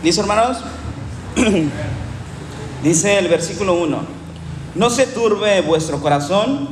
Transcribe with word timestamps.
¿Listo, 0.00 0.20
hermanos? 0.20 0.58
Dice 2.84 3.18
el 3.18 3.26
versículo 3.26 3.74
1. 3.74 3.98
No 4.76 4.90
se 4.90 5.06
turbe 5.06 5.60
vuestro 5.62 6.00
corazón. 6.00 6.68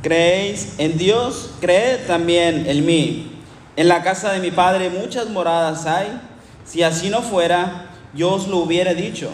Creéis 0.00 0.74
en 0.78 0.96
Dios, 0.96 1.50
creed 1.60 2.06
también 2.06 2.68
en 2.68 2.86
mí. 2.86 3.32
En 3.74 3.88
la 3.88 4.04
casa 4.04 4.30
de 4.30 4.38
mi 4.38 4.52
Padre 4.52 4.90
muchas 4.90 5.28
moradas 5.28 5.86
hay. 5.86 6.20
Si 6.64 6.84
así 6.84 7.10
no 7.10 7.20
fuera, 7.22 7.88
yo 8.14 8.34
os 8.34 8.46
lo 8.46 8.58
hubiera 8.58 8.94
dicho. 8.94 9.30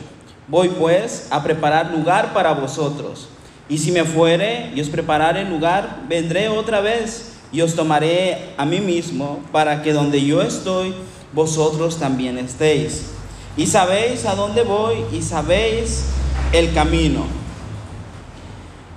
Voy 0.48 0.70
pues 0.70 1.28
a 1.30 1.42
preparar 1.42 1.90
lugar 1.90 2.32
para 2.32 2.54
vosotros. 2.54 3.28
Y 3.68 3.76
si 3.76 3.92
me 3.92 4.04
fuere 4.04 4.72
y 4.74 4.80
os 4.80 4.88
prepararé 4.88 5.44
lugar, 5.44 6.04
vendré 6.08 6.48
otra 6.48 6.80
vez 6.80 7.34
y 7.52 7.60
os 7.60 7.74
tomaré 7.74 8.54
a 8.56 8.64
mí 8.64 8.80
mismo 8.80 9.40
para 9.52 9.82
que 9.82 9.92
donde 9.92 10.24
yo 10.24 10.40
estoy, 10.40 10.94
vosotros 11.32 11.98
también 11.98 12.38
estéis. 12.38 13.06
Y 13.56 13.66
sabéis 13.66 14.24
a 14.24 14.34
dónde 14.34 14.62
voy 14.62 15.04
y 15.12 15.22
sabéis 15.22 16.04
el 16.52 16.72
camino. 16.72 17.24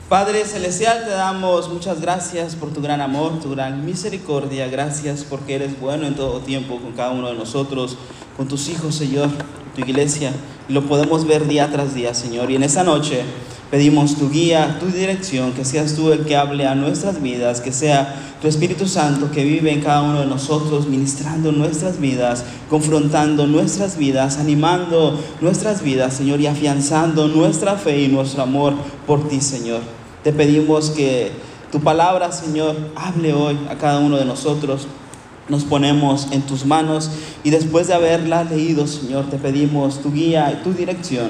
Padre 0.08 0.46
Celestial, 0.46 1.04
te 1.04 1.10
damos 1.10 1.68
muchas 1.68 2.00
gracias 2.00 2.56
por 2.56 2.70
tu 2.70 2.80
gran 2.80 3.02
amor, 3.02 3.40
tu 3.40 3.50
gran 3.50 3.84
misericordia. 3.86 4.68
Gracias 4.68 5.26
porque 5.28 5.56
eres 5.56 5.80
bueno 5.80 6.06
en 6.06 6.16
todo 6.16 6.42
tiempo 6.42 6.80
con 6.80 6.92
cada 6.92 7.10
uno 7.10 7.30
de 7.30 7.34
nosotros, 7.34 7.98
con 8.38 8.48
tus 8.48 8.70
hijos, 8.70 8.96
Señor, 8.96 9.30
tu 9.76 9.82
iglesia. 9.82 10.32
Lo 10.70 10.86
podemos 10.86 11.26
ver 11.26 11.48
día 11.48 11.72
tras 11.72 11.96
día, 11.96 12.14
Señor. 12.14 12.52
Y 12.52 12.56
en 12.56 12.64
esa 12.64 12.84
noche 12.84 13.24
pedimos 13.72 14.16
tu 14.16 14.30
guía, 14.30 14.78
tu 14.80 14.88
dirección, 14.88 15.54
que 15.54 15.66
seas 15.66 15.96
tú 15.96 16.12
el 16.12 16.26
que 16.26 16.36
hable 16.36 16.68
a 16.68 16.76
nuestras 16.76 17.22
vidas, 17.22 17.62
que 17.62 17.72
sea 17.72 18.16
tu 18.42 18.48
Espíritu 18.48 18.88
Santo 18.88 19.32
que 19.32 19.44
vive 19.44 19.72
en 19.72 19.82
cada 19.82 20.02
uno 20.02 20.20
de 20.22 20.28
nosotros, 20.28 20.88
ministrando 20.88 21.52
nuestras 21.52 22.00
vidas, 22.00 22.44
confrontando 22.70 23.48
nuestras 23.48 23.98
vidas, 23.98 24.38
animando 24.38 25.20
nuestras 25.42 25.82
vidas, 25.82 26.14
Señor, 26.14 26.42
y 26.42 26.48
afianzando 26.48 27.28
nuestra 27.28 27.76
fe 27.76 28.04
y 28.04 28.08
nuestro 28.08 28.44
amor 28.44 28.74
por 29.08 29.28
ti, 29.28 29.42
Señor. 29.42 29.82
Te 30.24 30.32
pedimos 30.32 30.92
que 30.92 31.32
tu 31.72 31.82
palabra, 31.82 32.32
Señor, 32.32 32.76
hable 32.96 33.34
hoy 33.34 33.58
a 33.70 33.76
cada 33.76 34.00
uno 34.00 34.18
de 34.18 34.26
nosotros. 34.26 34.88
Nos 35.50 35.64
ponemos 35.64 36.28
en 36.32 36.42
tus 36.42 36.66
manos 36.66 37.12
y 37.44 37.52
después 37.52 37.88
de 37.88 37.94
haberla 37.94 38.44
leído, 38.44 38.88
Señor, 38.88 39.26
te 39.30 39.38
pedimos 39.38 40.02
tu 40.02 40.12
guía 40.12 40.52
y 40.52 40.64
tu 40.64 40.74
dirección 40.74 41.30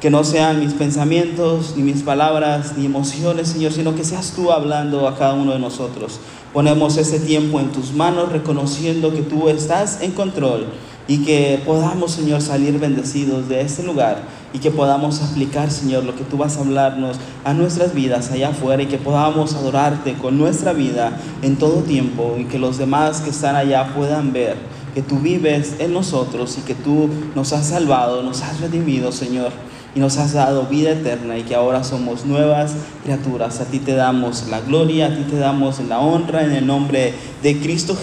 que 0.00 0.10
no 0.10 0.24
sean 0.24 0.60
mis 0.60 0.72
pensamientos, 0.72 1.74
ni 1.76 1.82
mis 1.82 2.02
palabras, 2.02 2.72
ni 2.78 2.86
emociones, 2.86 3.48
Señor, 3.48 3.72
sino 3.72 3.94
que 3.94 4.02
seas 4.02 4.32
tú 4.34 4.50
hablando 4.50 5.06
a 5.06 5.16
cada 5.16 5.34
uno 5.34 5.52
de 5.52 5.58
nosotros. 5.58 6.20
Ponemos 6.54 6.96
ese 6.96 7.20
tiempo 7.20 7.60
en 7.60 7.70
tus 7.70 7.92
manos, 7.92 8.32
reconociendo 8.32 9.12
que 9.12 9.20
tú 9.20 9.50
estás 9.50 10.00
en 10.00 10.12
control 10.12 10.68
y 11.06 11.18
que 11.18 11.60
podamos, 11.66 12.12
Señor, 12.12 12.40
salir 12.40 12.78
bendecidos 12.78 13.50
de 13.50 13.60
este 13.60 13.82
lugar 13.82 14.22
y 14.54 14.58
que 14.58 14.70
podamos 14.70 15.20
aplicar, 15.20 15.70
Señor, 15.70 16.04
lo 16.04 16.16
que 16.16 16.24
tú 16.24 16.38
vas 16.38 16.56
a 16.56 16.60
hablarnos 16.60 17.18
a 17.44 17.52
nuestras 17.52 17.94
vidas 17.94 18.30
allá 18.30 18.48
afuera 18.48 18.82
y 18.82 18.86
que 18.86 18.96
podamos 18.96 19.54
adorarte 19.54 20.14
con 20.14 20.38
nuestra 20.38 20.72
vida 20.72 21.12
en 21.42 21.56
todo 21.56 21.82
tiempo 21.82 22.36
y 22.38 22.44
que 22.44 22.58
los 22.58 22.78
demás 22.78 23.20
que 23.20 23.30
están 23.30 23.54
allá 23.54 23.92
puedan 23.94 24.32
ver 24.32 24.56
que 24.94 25.02
tú 25.02 25.18
vives 25.20 25.76
en 25.78 25.92
nosotros 25.92 26.58
y 26.58 26.62
que 26.62 26.74
tú 26.74 27.08
nos 27.36 27.52
has 27.52 27.68
salvado, 27.68 28.24
nos 28.24 28.42
has 28.42 28.60
redimido, 28.60 29.12
Señor 29.12 29.69
y 29.94 30.00
nos 30.00 30.18
has 30.18 30.32
dado 30.32 30.66
vida 30.66 30.90
eterna 30.92 31.36
y 31.38 31.42
que 31.42 31.54
ahora 31.54 31.82
somos 31.82 32.24
nuevas 32.24 32.74
criaturas. 33.02 33.60
A 33.60 33.64
ti 33.64 33.78
te 33.78 33.94
damos 33.94 34.48
la 34.48 34.60
gloria, 34.60 35.06
a 35.06 35.16
ti 35.16 35.24
te 35.28 35.36
damos 35.36 35.80
la 35.80 35.98
honra 35.98 36.44
en 36.44 36.52
el 36.52 36.66
nombre 36.66 37.14
de 37.42 37.58
Cristo 37.58 37.96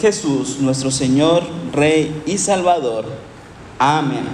Jesús, 0.00 0.58
nuestro 0.60 0.90
Señor, 0.90 1.44
Rey 1.72 2.22
y 2.26 2.38
Salvador. 2.38 3.06
Amén. 3.78 4.24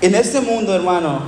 En 0.00 0.14
este 0.14 0.40
mundo, 0.40 0.74
hermano, 0.74 1.20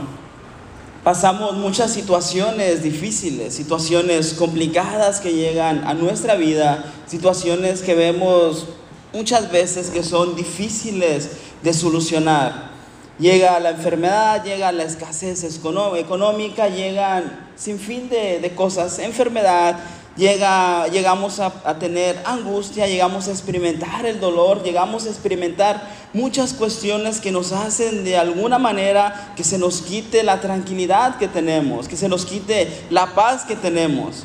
pasamos 1.02 1.56
muchas 1.56 1.92
situaciones 1.92 2.82
difíciles, 2.82 3.54
situaciones 3.54 4.34
complicadas 4.34 5.20
que 5.20 5.32
llegan 5.32 5.86
a 5.86 5.94
nuestra 5.94 6.36
vida, 6.36 6.84
situaciones 7.06 7.82
que 7.82 7.94
vemos 7.94 8.66
muchas 9.12 9.50
veces 9.50 9.90
que 9.90 10.02
son 10.02 10.36
difíciles 10.36 11.30
de 11.62 11.72
solucionar. 11.72 12.70
Llega 13.18 13.60
la 13.60 13.70
enfermedad, 13.70 14.42
llega 14.42 14.72
la 14.72 14.84
escasez 14.84 15.44
económica, 15.44 16.68
llegan 16.68 17.50
sin 17.54 17.78
fin 17.78 18.08
de, 18.08 18.50
cosas, 18.56 18.98
enfermedad, 18.98 19.78
llega, 20.16 20.88
llegamos 20.88 21.38
a, 21.38 21.52
a, 21.64 21.78
tener 21.78 22.18
angustia, 22.24 22.86
llegamos 22.86 23.28
a 23.28 23.32
experimentar 23.32 24.06
el 24.06 24.20
dolor, 24.20 24.62
llegamos 24.62 25.04
a 25.04 25.10
experimentar 25.10 25.82
muchas 26.14 26.54
cuestiones 26.54 27.20
que 27.20 27.30
nos 27.30 27.52
hacen 27.52 28.04
de 28.04 28.16
alguna 28.16 28.58
manera 28.58 29.34
que 29.36 29.44
se 29.44 29.58
nos 29.58 29.82
quite 29.82 30.22
la 30.22 30.40
tranquilidad 30.40 31.18
que 31.18 31.28
tenemos, 31.28 31.88
que 31.88 31.98
se 31.98 32.08
nos 32.08 32.24
quite 32.24 32.86
la 32.88 33.14
paz 33.14 33.44
que 33.44 33.54
tenemos. 33.54 34.24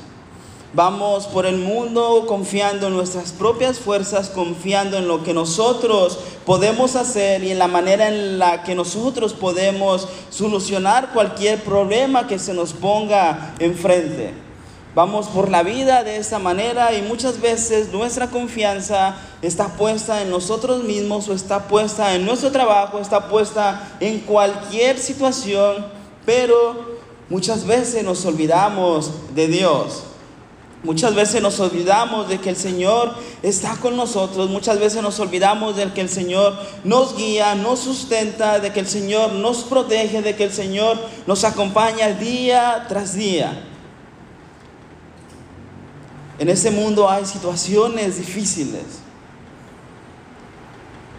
Vamos 0.75 1.27
por 1.27 1.45
el 1.45 1.55
mundo 1.55 2.25
confiando 2.27 2.87
en 2.87 2.93
nuestras 2.95 3.31
propias 3.31 3.79
fuerzas, 3.79 4.29
confiando 4.29 4.97
en 4.97 5.07
lo 5.07 5.23
que 5.23 5.33
nosotros 5.33 6.19
podemos 6.45 6.97
hacer 6.97 7.45
y 7.45 7.51
en 7.51 7.59
la 7.59 7.69
manera 7.69 8.09
en 8.09 8.39
la 8.39 8.63
que 8.63 8.75
nosotros 8.75 9.31
podemos 9.31 10.09
solucionar 10.29 11.13
cualquier 11.13 11.63
problema 11.63 12.27
que 12.27 12.39
se 12.39 12.53
nos 12.53 12.73
ponga 12.73 13.55
enfrente. 13.59 14.33
Vamos 14.93 15.27
por 15.27 15.49
la 15.49 15.63
vida 15.63 16.03
de 16.03 16.17
esa 16.17 16.39
manera 16.39 16.93
y 16.93 17.01
muchas 17.01 17.39
veces 17.39 17.93
nuestra 17.93 18.29
confianza 18.29 19.15
está 19.41 19.77
puesta 19.77 20.23
en 20.23 20.29
nosotros 20.29 20.83
mismos 20.83 21.29
o 21.29 21.33
está 21.33 21.69
puesta 21.69 22.15
en 22.15 22.25
nuestro 22.25 22.51
trabajo, 22.51 22.99
está 22.99 23.29
puesta 23.29 23.95
en 24.01 24.19
cualquier 24.19 24.99
situación, 24.99 25.85
pero 26.25 26.97
muchas 27.29 27.65
veces 27.65 28.03
nos 28.03 28.25
olvidamos 28.25 29.11
de 29.33 29.47
Dios. 29.47 30.04
Muchas 30.85 31.15
veces 31.15 31.41
nos 31.41 31.59
olvidamos 31.59 32.29
de 32.29 32.39
que 32.39 32.51
el 32.51 32.55
Señor 32.55 33.15
está 33.41 33.75
con 33.77 33.97
nosotros, 33.97 34.51
muchas 34.51 34.79
veces 34.79 35.01
nos 35.01 35.19
olvidamos 35.19 35.75
de 35.75 35.91
que 35.91 36.01
el 36.01 36.09
Señor 36.09 36.55
nos 36.83 37.17
guía, 37.17 37.55
nos 37.55 37.79
sustenta, 37.79 38.59
de 38.59 38.71
que 38.71 38.81
el 38.81 38.87
Señor 38.87 39.33
nos 39.33 39.63
protege, 39.63 40.21
de 40.21 40.35
que 40.35 40.43
el 40.43 40.53
Señor 40.53 40.99
nos 41.25 41.43
acompaña 41.43 42.09
día 42.11 42.85
tras 42.87 43.15
día. 43.15 43.63
En 46.37 46.49
este 46.49 46.69
mundo 46.69 47.09
hay 47.09 47.25
situaciones 47.25 48.19
difíciles. 48.19 49.04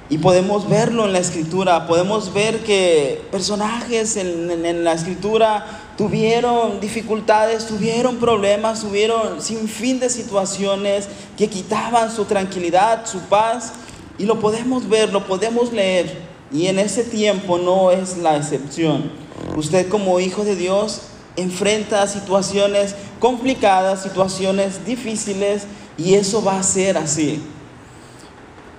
Y 0.09 0.19
podemos 0.19 0.69
verlo 0.69 1.05
en 1.05 1.13
la 1.13 1.19
escritura, 1.19 1.89
podemos 1.89 2.33
ver 2.33 2.63
que 2.63 3.23
personajes 3.33 4.17
en, 4.17 4.85
la 4.85 4.93
escritura 4.93 5.67
tuvieron 5.99 6.79
dificultades, 6.79 7.67
tuvieron 7.67 8.17
problemas, 8.17 8.83
tuvieron 8.83 9.43
sin 9.43 9.69
fin 9.69 9.99
de 9.99 10.09
situaciones 10.09 11.09
que 11.37 11.49
quitaban 11.49 12.15
su 12.15 12.25
tranquilidad, 12.25 13.05
su 13.07 13.19
paz. 13.23 13.73
Y 14.17 14.27
lo 14.27 14.39
podemos 14.39 14.89
ver, 14.89 15.13
lo 15.13 15.27
podemos 15.27 15.73
leer. 15.73 16.17
Y 16.53 16.69
en 16.69 16.79
ese 16.79 17.03
tiempo 17.03 17.59
no 17.59 17.91
es 17.91 18.17
la 18.17 18.37
excepción. 18.37 19.11
Usted 19.57 19.89
como 19.89 20.21
hijo 20.21 20.45
de 20.45 20.55
Dios 20.55 21.01
enfrenta 21.35 22.07
situaciones 22.07 22.95
complicadas, 23.19 24.05
situaciones 24.05 24.85
difíciles, 24.87 25.65
y 25.99 26.15
eso 26.15 26.45
va 26.45 26.61
a 26.61 26.63
ser 26.63 26.97
así. 26.97 27.43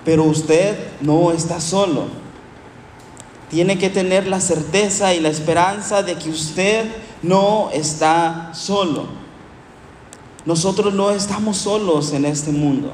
Pero 0.08 0.24
usted 0.24 0.78
no 1.02 1.34
está 1.34 1.60
solo. 1.60 2.06
Tiene 3.50 3.78
que 3.78 3.90
tener 3.90 4.26
la 4.26 4.40
certeza 4.40 5.14
y 5.14 5.20
la 5.20 5.28
esperanza 5.28 6.02
de 6.02 6.16
que 6.16 6.30
usted 6.30 6.86
no 7.22 7.70
está 7.74 8.52
solo. 8.54 9.08
Nosotros 10.46 10.94
no 10.94 11.12
estamos 11.12 11.58
solos 11.58 12.14
en 12.14 12.24
este 12.24 12.54
mundo. 12.54 12.94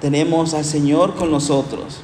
Tenemos 0.00 0.54
al 0.54 0.64
Señor 0.64 1.16
con 1.16 1.30
nosotros. 1.30 2.00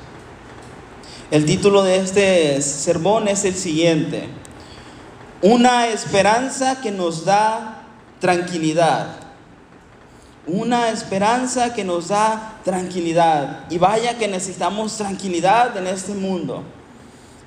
El 1.31 1.47
título 1.47 1.83
de 1.83 1.97
este 1.97 2.61
sermón 2.61 3.29
es 3.29 3.47
el 3.47 3.55
siguiente. 3.55 4.29
Una 5.41 5.89
esperanza 5.89 6.83
que 6.83 6.91
nos 6.91 7.25
da 7.25 7.87
tranquilidad 8.21 9.28
una 10.49 10.89
esperanza 10.91 11.75
que 11.75 11.85
nos 11.85 12.09
da 12.09 12.59
tranquilidad. 12.65 13.65
Y 13.71 13.79
vaya 13.79 14.19
que 14.19 14.29
necesitamos 14.29 14.97
tranquilidad 14.97 15.77
en 15.77 15.87
este 15.87 16.15
mundo. 16.15 16.63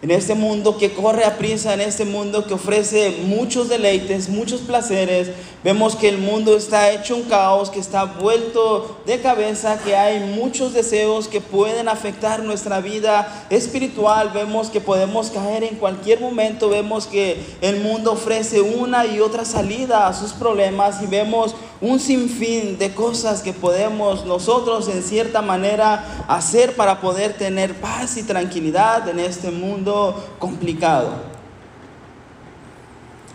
En 0.02 0.10
este 0.10 0.34
mundo 0.34 0.78
que 0.78 0.94
corre 0.94 1.26
a 1.26 1.38
prisa, 1.38 1.74
en 1.74 1.82
este 1.82 2.06
mundo 2.06 2.48
que 2.48 2.56
ofrece 2.56 3.18
muchos 3.26 3.70
deleites, 3.70 4.30
muchos 4.30 4.62
placeres. 4.62 5.30
Vemos 5.64 5.96
que 5.96 6.10
el 6.10 6.18
mundo 6.18 6.58
está 6.58 6.92
hecho 6.92 7.16
un 7.16 7.24
caos, 7.24 7.70
que 7.70 7.80
está 7.80 8.06
vuelto 8.06 8.98
de 9.06 9.22
cabeza, 9.22 9.80
que 9.84 9.96
hay 9.96 10.20
muchos 10.20 10.74
deseos 10.74 11.28
que 11.28 11.40
pueden 11.40 11.88
afectar 11.88 12.42
nuestra 12.42 12.82
vida 12.82 13.46
espiritual. 13.52 14.32
Vemos 14.34 14.72
que 14.72 14.82
podemos 14.82 15.30
caer 15.30 15.64
en 15.64 15.76
cualquier 15.76 16.20
momento. 16.20 16.70
Vemos 16.70 17.06
que 17.06 17.38
el 17.62 17.80
mundo 17.82 18.14
ofrece 18.14 18.60
una 18.60 19.06
y 19.06 19.20
otra 19.20 19.46
salida 19.46 20.08
a 20.08 20.14
sus 20.16 20.32
problemas 20.34 21.04
y 21.04 21.06
vemos 21.06 21.56
un 21.80 22.00
sinfín 22.00 22.78
de 22.78 22.94
cosas 22.94 23.42
que 23.42 23.54
podemos 23.54 24.26
nosotros 24.26 24.88
en 24.88 25.02
cierta 25.02 25.42
manera 25.42 26.26
hacer 26.28 26.76
para 26.76 27.02
poder 27.02 27.34
tener 27.34 27.74
paz 27.82 28.18
y 28.18 28.24
tranquilidad 28.24 29.10
en 29.10 29.20
este 29.20 29.50
mundo 29.50 29.91
complicado. 30.40 31.32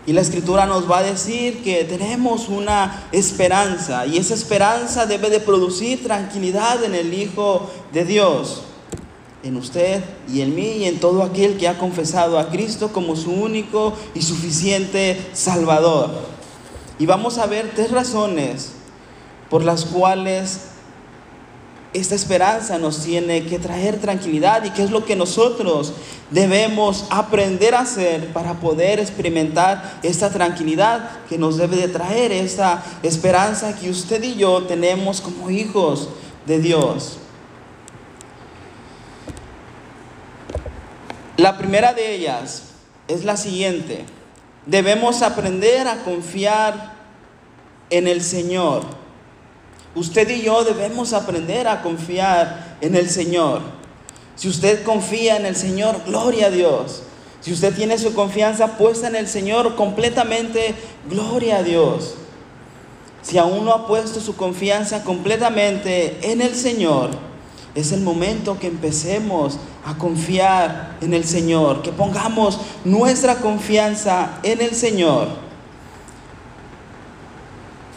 Y 0.05 0.13
la 0.13 0.21
escritura 0.21 0.65
nos 0.65 0.89
va 0.89 0.99
a 0.99 1.03
decir 1.03 1.61
que 1.63 1.83
tenemos 1.83 2.47
una 2.47 3.09
esperanza 3.11 4.05
y 4.05 4.17
esa 4.17 4.35
esperanza 4.35 5.05
debe 5.05 5.29
de 5.29 5.41
producir 5.41 6.01
tranquilidad 6.01 6.81
en 6.85 6.95
el 6.95 7.13
Hijo 7.13 7.69
de 7.91 8.05
Dios, 8.05 8.61
en 9.43 9.57
usted 9.57 10.01
y 10.31 10.39
en 10.39 10.55
mí 10.55 10.77
y 10.77 10.85
en 10.85 11.01
todo 11.01 11.23
aquel 11.23 11.57
que 11.57 11.67
ha 11.67 11.77
confesado 11.77 12.39
a 12.39 12.47
Cristo 12.47 12.93
como 12.93 13.17
su 13.17 13.31
único 13.31 13.93
y 14.15 14.21
suficiente 14.21 15.19
Salvador. 15.33 16.11
Y 16.99 17.05
vamos 17.05 17.37
a 17.37 17.45
ver 17.45 17.73
tres 17.75 17.91
razones 17.91 18.71
por 19.49 19.63
las 19.63 19.83
cuales 19.83 20.69
esta 21.99 22.15
esperanza 22.15 22.77
nos 22.77 23.03
tiene 23.03 23.45
que 23.45 23.59
traer 23.59 23.99
tranquilidad 23.99 24.63
y 24.63 24.69
qué 24.69 24.83
es 24.83 24.91
lo 24.91 25.05
que 25.05 25.15
nosotros 25.15 25.93
debemos 26.29 27.05
aprender 27.09 27.73
a 27.75 27.81
hacer 27.81 28.31
para 28.33 28.53
poder 28.55 28.99
experimentar 28.99 29.99
esta 30.03 30.29
tranquilidad 30.29 31.09
que 31.27 31.37
nos 31.37 31.57
debe 31.57 31.77
de 31.77 31.87
traer 31.87 32.31
esta 32.31 32.83
esperanza 33.03 33.75
que 33.75 33.89
usted 33.89 34.23
y 34.23 34.35
yo 34.35 34.63
tenemos 34.63 35.21
como 35.21 35.49
hijos 35.49 36.09
de 36.45 36.59
Dios. 36.59 37.17
La 41.37 41.57
primera 41.57 41.93
de 41.93 42.15
ellas 42.15 42.63
es 43.07 43.23
la 43.23 43.37
siguiente. 43.37 44.05
Debemos 44.65 45.21
aprender 45.21 45.87
a 45.87 46.03
confiar 46.03 46.93
en 47.89 48.07
el 48.07 48.21
Señor. 48.21 49.06
Usted 49.97 50.29
y 50.29 50.43
yo 50.43 50.63
debemos 50.63 51.11
aprender 51.13 51.67
a 51.67 51.81
confiar 51.81 52.77
en 52.81 52.95
el 52.95 53.09
Señor. 53.09 53.61
Si 54.35 54.47
usted 54.47 54.83
confía 54.83 55.37
en 55.37 55.47
el 55.47 55.55
Señor, 55.55 56.03
gloria 56.05 56.47
a 56.47 56.51
Dios. 56.51 57.01
Si 57.41 57.51
usted 57.51 57.75
tiene 57.75 57.97
su 57.97 58.13
confianza 58.13 58.77
puesta 58.77 59.07
en 59.07 59.15
el 59.15 59.27
Señor 59.27 59.75
completamente, 59.75 60.75
gloria 61.09 61.57
a 61.57 61.63
Dios. 61.63 62.13
Si 63.23 63.39
aún 63.39 63.65
no 63.65 63.73
ha 63.73 63.87
puesto 63.87 64.19
su 64.19 64.35
confianza 64.35 65.03
completamente 65.03 66.19
en 66.31 66.43
el 66.43 66.53
Señor, 66.53 67.09
es 67.73 67.91
el 67.91 68.01
momento 68.01 68.59
que 68.59 68.67
empecemos 68.67 69.57
a 69.83 69.97
confiar 69.97 70.97
en 71.01 71.15
el 71.15 71.23
Señor, 71.23 71.81
que 71.81 71.91
pongamos 71.91 72.59
nuestra 72.85 73.37
confianza 73.37 74.37
en 74.43 74.61
el 74.61 74.75
Señor. 74.75 75.46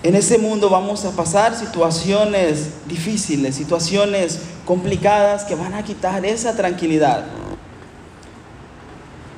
En 0.03 0.15
este 0.15 0.39
mundo 0.39 0.71
vamos 0.71 1.05
a 1.05 1.11
pasar 1.11 1.55
situaciones 1.55 2.87
difíciles, 2.87 3.55
situaciones 3.55 4.41
complicadas 4.65 5.45
que 5.45 5.55
van 5.55 5.75
a 5.75 5.85
quitar 5.85 6.25
esa 6.25 6.57
tranquilidad. 6.57 7.27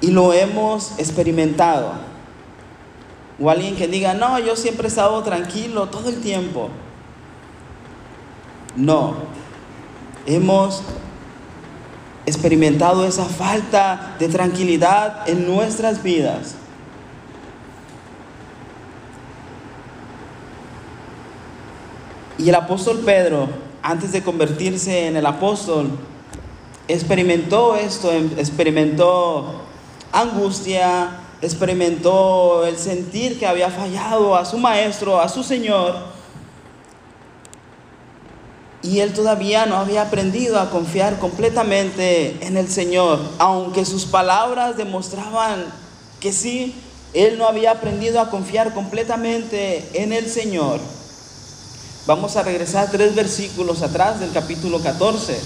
Y 0.00 0.12
lo 0.12 0.32
hemos 0.32 0.92
experimentado. 0.98 1.94
O 3.40 3.50
alguien 3.50 3.74
que 3.74 3.88
diga, 3.88 4.14
no, 4.14 4.38
yo 4.38 4.54
siempre 4.54 4.86
he 4.86 4.88
estado 4.88 5.20
tranquilo 5.24 5.88
todo 5.88 6.08
el 6.08 6.20
tiempo. 6.20 6.68
No, 8.76 9.14
hemos 10.26 10.82
experimentado 12.24 13.04
esa 13.04 13.24
falta 13.24 14.14
de 14.20 14.28
tranquilidad 14.28 15.28
en 15.28 15.44
nuestras 15.44 16.04
vidas. 16.04 16.54
Y 22.42 22.48
el 22.48 22.54
apóstol 22.54 23.00
Pedro, 23.04 23.48
antes 23.82 24.12
de 24.12 24.22
convertirse 24.22 25.06
en 25.06 25.16
el 25.16 25.26
apóstol, 25.26 25.90
experimentó 26.88 27.76
esto, 27.76 28.10
experimentó 28.12 29.62
angustia, 30.10 31.20
experimentó 31.40 32.66
el 32.66 32.76
sentir 32.76 33.38
que 33.38 33.46
había 33.46 33.70
fallado 33.70 34.34
a 34.34 34.44
su 34.44 34.58
maestro, 34.58 35.20
a 35.20 35.28
su 35.28 35.42
Señor 35.42 36.12
y 38.82 38.98
él 38.98 39.12
todavía 39.12 39.64
no 39.66 39.76
había 39.76 40.02
aprendido 40.02 40.58
a 40.58 40.70
confiar 40.70 41.18
completamente 41.20 42.36
en 42.44 42.56
el 42.56 42.68
Señor, 42.68 43.20
aunque 43.38 43.84
sus 43.84 44.06
palabras 44.06 44.76
demostraban 44.76 45.64
que 46.20 46.32
sí, 46.32 46.74
él 47.14 47.38
no 47.38 47.46
había 47.46 47.70
aprendido 47.70 48.20
a 48.20 48.30
confiar 48.30 48.74
completamente 48.74 49.88
en 49.94 50.12
el 50.12 50.28
Señor. 50.28 50.80
Vamos 52.04 52.34
a 52.36 52.42
regresar 52.42 52.90
tres 52.90 53.14
versículos 53.14 53.80
atrás 53.80 54.18
del 54.18 54.32
capítulo 54.32 54.80
14. 54.80 55.38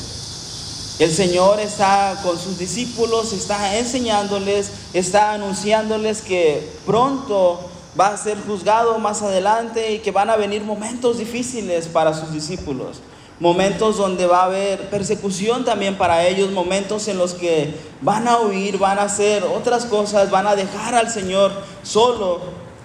El 0.99 1.13
Señor 1.13 1.61
está 1.61 2.19
con 2.23 2.39
sus 2.39 2.59
discípulos, 2.59 3.35
está 3.35 3.77
enseñándoles, 3.77 4.71
está 4.95 5.33
anunciándoles 5.33 6.23
que 6.23 6.67
pronto 6.87 7.61
va 8.01 8.09
a 8.09 8.17
ser 8.17 8.39
juzgado 8.47 8.99
más 8.99 9.21
adelante 9.21 9.93
y 9.93 9.99
que 9.99 10.13
van 10.13 10.31
a 10.31 10.37
venir 10.37 10.63
momentos 10.63 11.19
difíciles 11.19 11.89
para 11.89 12.15
sus 12.15 12.33
discípulos 12.33 13.03
momentos 13.39 13.99
donde 13.99 14.27
va 14.27 14.41
a 14.41 14.45
haber 14.45 14.89
persecución 14.89 15.65
también 15.65 15.97
para 15.97 16.27
ellos, 16.27 16.51
momentos 16.53 17.07
en 17.09 17.19
los 17.19 17.35
que 17.35 17.75
van 18.01 18.27
a 18.29 18.41
huir, 18.41 18.79
van 18.79 18.99
a 18.99 19.03
hacer 19.03 19.45
otras 19.45 19.85
cosas, 19.85 20.31
van 20.31 20.47
a 20.47 20.57
dejar 20.57 20.95
al 20.95 21.11
Señor 21.11 21.53
solo 21.83 22.41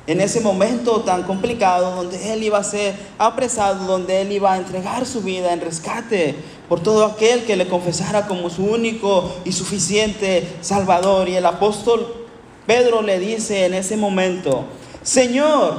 en 0.07 0.19
ese 0.19 0.42
momento 0.42 1.01
tan 1.01 1.24
complicado 1.24 1.95
donde 1.95 2.33
Él 2.33 2.44
iba 2.44 2.57
a 2.57 2.63
ser 2.63 2.95
apresado, 3.18 3.86
donde 3.86 4.21
Él 4.21 4.31
iba 4.31 4.53
a 4.53 4.57
entregar 4.57 5.06
su 5.06 5.21
vida 5.21 5.53
en 5.53 5.62
rescate 5.62 6.36
por 6.68 6.81
todo 6.81 7.06
aquel 7.06 7.44
que 7.44 7.56
le 7.56 7.68
confesara 7.68 8.27
como 8.27 8.50
su 8.50 8.63
único 8.63 9.31
y 9.45 9.51
suficiente 9.51 10.48
Salvador. 10.62 11.30
Y 11.30 11.36
el 11.36 11.45
apóstol 11.45 12.27
Pedro 12.65 13.01
le 13.01 13.19
dice 13.19 13.65
en 13.65 13.74
ese 13.74 13.98
momento, 13.98 14.65
Señor, 15.03 15.75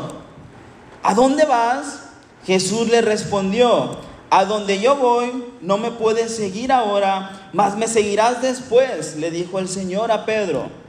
¿a 1.02 1.14
dónde 1.14 1.44
vas? 1.44 2.00
Jesús 2.44 2.88
le 2.88 3.02
respondió, 3.02 3.96
a 4.32 4.46
donde 4.46 4.80
yo 4.80 4.96
voy 4.96 5.44
no 5.60 5.76
me 5.76 5.90
puedes 5.90 6.34
seguir 6.34 6.72
ahora, 6.72 7.50
mas 7.52 7.76
me 7.76 7.86
seguirás 7.86 8.40
después, 8.40 9.16
le 9.16 9.30
dijo 9.30 9.58
el 9.58 9.69
Señor 9.69 10.10
a 10.10 10.24
Pedro. 10.24 10.81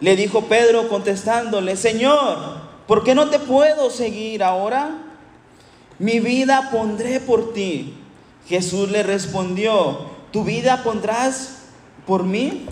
Le 0.00 0.16
dijo 0.16 0.42
Pedro 0.44 0.88
contestándole, 0.88 1.76
Señor, 1.76 2.38
¿por 2.86 3.02
qué 3.02 3.14
no 3.14 3.30
te 3.30 3.38
puedo 3.38 3.90
seguir 3.90 4.42
ahora? 4.42 4.90
Mi 5.98 6.20
vida 6.20 6.70
pondré 6.70 7.18
por 7.20 7.52
ti. 7.52 7.94
Jesús 8.46 8.90
le 8.90 9.02
respondió, 9.02 10.06
¿tu 10.32 10.44
vida 10.44 10.82
pondrás 10.84 11.62
por 12.06 12.24
mí? 12.24 12.66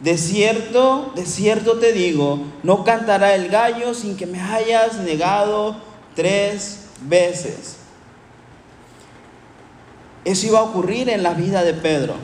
De 0.00 0.16
cierto, 0.16 1.12
de 1.14 1.26
cierto 1.26 1.78
te 1.78 1.92
digo, 1.92 2.40
no 2.62 2.84
cantará 2.84 3.34
el 3.34 3.48
gallo 3.48 3.94
sin 3.94 4.16
que 4.16 4.26
me 4.26 4.40
hayas 4.40 4.98
negado 4.98 5.76
tres 6.14 6.86
veces. 7.02 7.76
Eso 10.24 10.46
iba 10.46 10.60
a 10.60 10.64
ocurrir 10.64 11.08
en 11.08 11.22
la 11.22 11.34
vida 11.34 11.62
de 11.62 11.74
Pedro. 11.74 12.14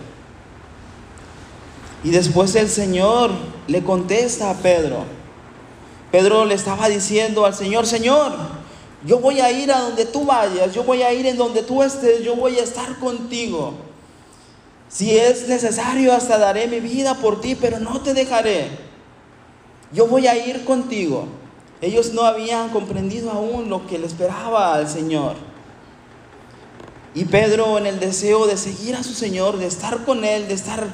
Y 2.04 2.11
después 2.11 2.54
el 2.54 2.68
Señor 2.68 3.30
le 3.66 3.82
contesta 3.82 4.50
a 4.50 4.54
Pedro. 4.54 4.99
Pedro 6.12 6.44
le 6.44 6.54
estaba 6.54 6.88
diciendo 6.88 7.46
al 7.46 7.54
Señor, 7.54 7.87
Señor, 7.87 8.32
yo 9.04 9.18
voy 9.18 9.40
a 9.40 9.50
ir 9.50 9.73
a 9.73 9.80
donde 9.80 10.04
tú 10.04 10.25
vayas, 10.26 10.73
yo 10.75 10.84
voy 10.84 11.02
a 11.02 11.12
ir 11.12 11.26
en 11.26 11.38
donde 11.38 11.62
tú 11.62 11.82
estés, 11.82 12.23
yo 12.23 12.37
voy 12.37 12.58
a 12.58 12.62
estar 12.62 12.99
contigo. 12.99 13.75
Si 14.88 15.18
es 15.18 15.49
necesario, 15.49 16.12
hasta 16.12 16.38
daré 16.38 16.68
mi 16.68 16.78
vida 16.78 17.14
por 17.14 17.40
ti, 17.40 17.54
pero 17.54 17.80
no 17.80 18.00
te 18.02 18.14
dejaré. 18.14 18.68
Yo 19.92 20.06
voy 20.06 20.26
a 20.26 20.37
ir 20.37 20.64
contigo. 20.64 21.26
Ellos 21.80 22.12
no 22.12 22.23
habían 22.23 22.68
comprendido 22.68 23.30
aún 23.30 23.68
lo 23.68 23.87
que 23.87 23.99
le 23.99 24.06
esperaba 24.06 24.75
al 24.75 24.88
Señor. 24.88 25.37
Y 27.14 27.25
Pedro 27.25 27.78
en 27.78 27.87
el 27.87 27.99
deseo 27.99 28.46
de 28.46 28.56
seguir 28.56 28.94
a 28.94 29.02
su 29.02 29.14
Señor, 29.14 29.56
de 29.56 29.66
estar 29.66 30.04
con 30.04 30.25
Él, 30.25 30.49
de 30.49 30.54
estar 30.54 30.87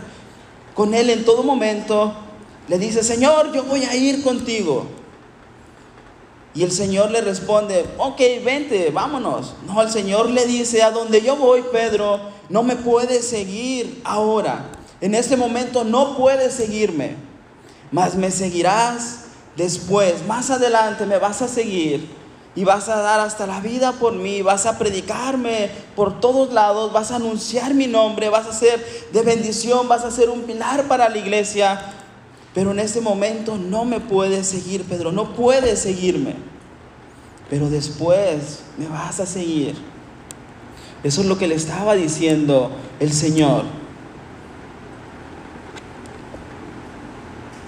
con 0.81 0.95
Él 0.95 1.11
en 1.11 1.27
todo 1.27 1.43
momento, 1.43 2.15
le 2.67 2.79
dice, 2.79 3.05
Señor, 3.05 3.53
yo 3.53 3.65
voy 3.65 3.85
a 3.85 3.95
ir 3.95 4.23
contigo. 4.23 4.87
Y 6.55 6.63
el 6.63 6.73
Señor 6.73 7.11
le 7.11 7.21
responde, 7.21 7.85
ok, 7.99 8.19
vente, 8.43 8.91
vámonos. 8.91 9.57
No, 9.67 9.83
el 9.83 9.91
Señor 9.91 10.31
le 10.31 10.47
dice, 10.47 10.83
a 10.83 10.91
donde 10.91 11.21
yo 11.21 11.37
voy, 11.37 11.63
Pedro, 11.71 12.19
no 12.49 12.63
me 12.63 12.77
puedes 12.77 13.29
seguir 13.29 14.01
ahora. 14.05 14.71
En 15.03 15.15
este 15.15 15.37
momento 15.37 15.85
no 15.85 16.17
puedes 16.17 16.55
seguirme, 16.55 17.17
mas 17.93 18.15
me 18.15 18.31
seguirás 18.31 19.25
después, 19.59 20.27
más 20.27 20.49
adelante 20.49 21.05
me 21.05 21.19
vas 21.19 21.43
a 21.43 21.49
seguir 21.49 22.09
y 22.55 22.65
vas 22.65 22.89
a 22.89 22.97
dar 22.97 23.21
hasta 23.21 23.47
la 23.47 23.61
vida 23.61 23.93
por 23.93 24.13
mí, 24.13 24.43
vas 24.43 24.67
a 24.67 24.79
predicarme 24.79 25.71
por 25.95 26.21
todos 26.21 26.53
lados, 26.53 26.93
vas 26.93 27.13
a 27.13 27.17
anunciar 27.17 27.75
mi 27.75 27.87
nombre, 27.87 28.29
vas 28.29 28.47
a 28.47 28.53
ser 28.53 28.85
de 29.13 29.23
bendición, 29.23 29.89
vas 29.89 30.05
a 30.05 30.11
ser 30.11 30.31
un 30.31 30.43
pilar 30.43 30.85
para 30.85 31.09
la 31.09 31.19
iglesia. 31.19 31.81
Pero 32.53 32.73
en 32.73 32.81
este 32.81 33.01
momento 33.01 33.57
no 33.57 33.85
me 33.85 34.01
puedes 34.01 34.49
seguir, 34.49 34.83
Pedro, 34.85 35.13
no 35.13 35.35
puedes 35.35 35.79
seguirme. 35.79 36.35
Pero 37.49 37.71
después 37.71 38.61
me 38.77 38.89
vas 38.89 39.21
a 39.21 39.27
seguir. 39.27 39.77
Eso 41.05 41.21
es 41.21 41.27
lo 41.27 41.39
que 41.39 41.47
le 41.47 41.55
estaba 41.55 41.95
diciendo 41.95 42.73
el 42.99 43.13
Señor. 43.13 43.80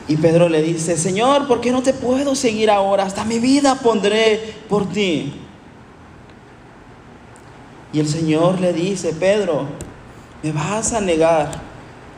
Y 0.09 0.17
Pedro 0.17 0.49
le 0.49 0.63
dice, 0.63 0.97
Señor, 0.97 1.47
¿por 1.47 1.61
qué 1.61 1.71
no 1.71 1.83
te 1.83 1.93
puedo 1.93 2.35
seguir 2.35 2.71
ahora? 2.71 3.05
Hasta 3.05 3.25
mi 3.25 3.39
vida 3.39 3.77
pondré 3.77 4.55
por 4.69 4.89
ti. 4.91 5.33
Y 7.93 8.01
el 8.01 8.09
Señor 8.09 8.61
le 8.61 8.73
dice, 8.73 9.13
Pedro, 9.13 9.67
me 10.43 10.53
vas 10.53 10.93
a 10.93 11.01
negar. 11.01 11.51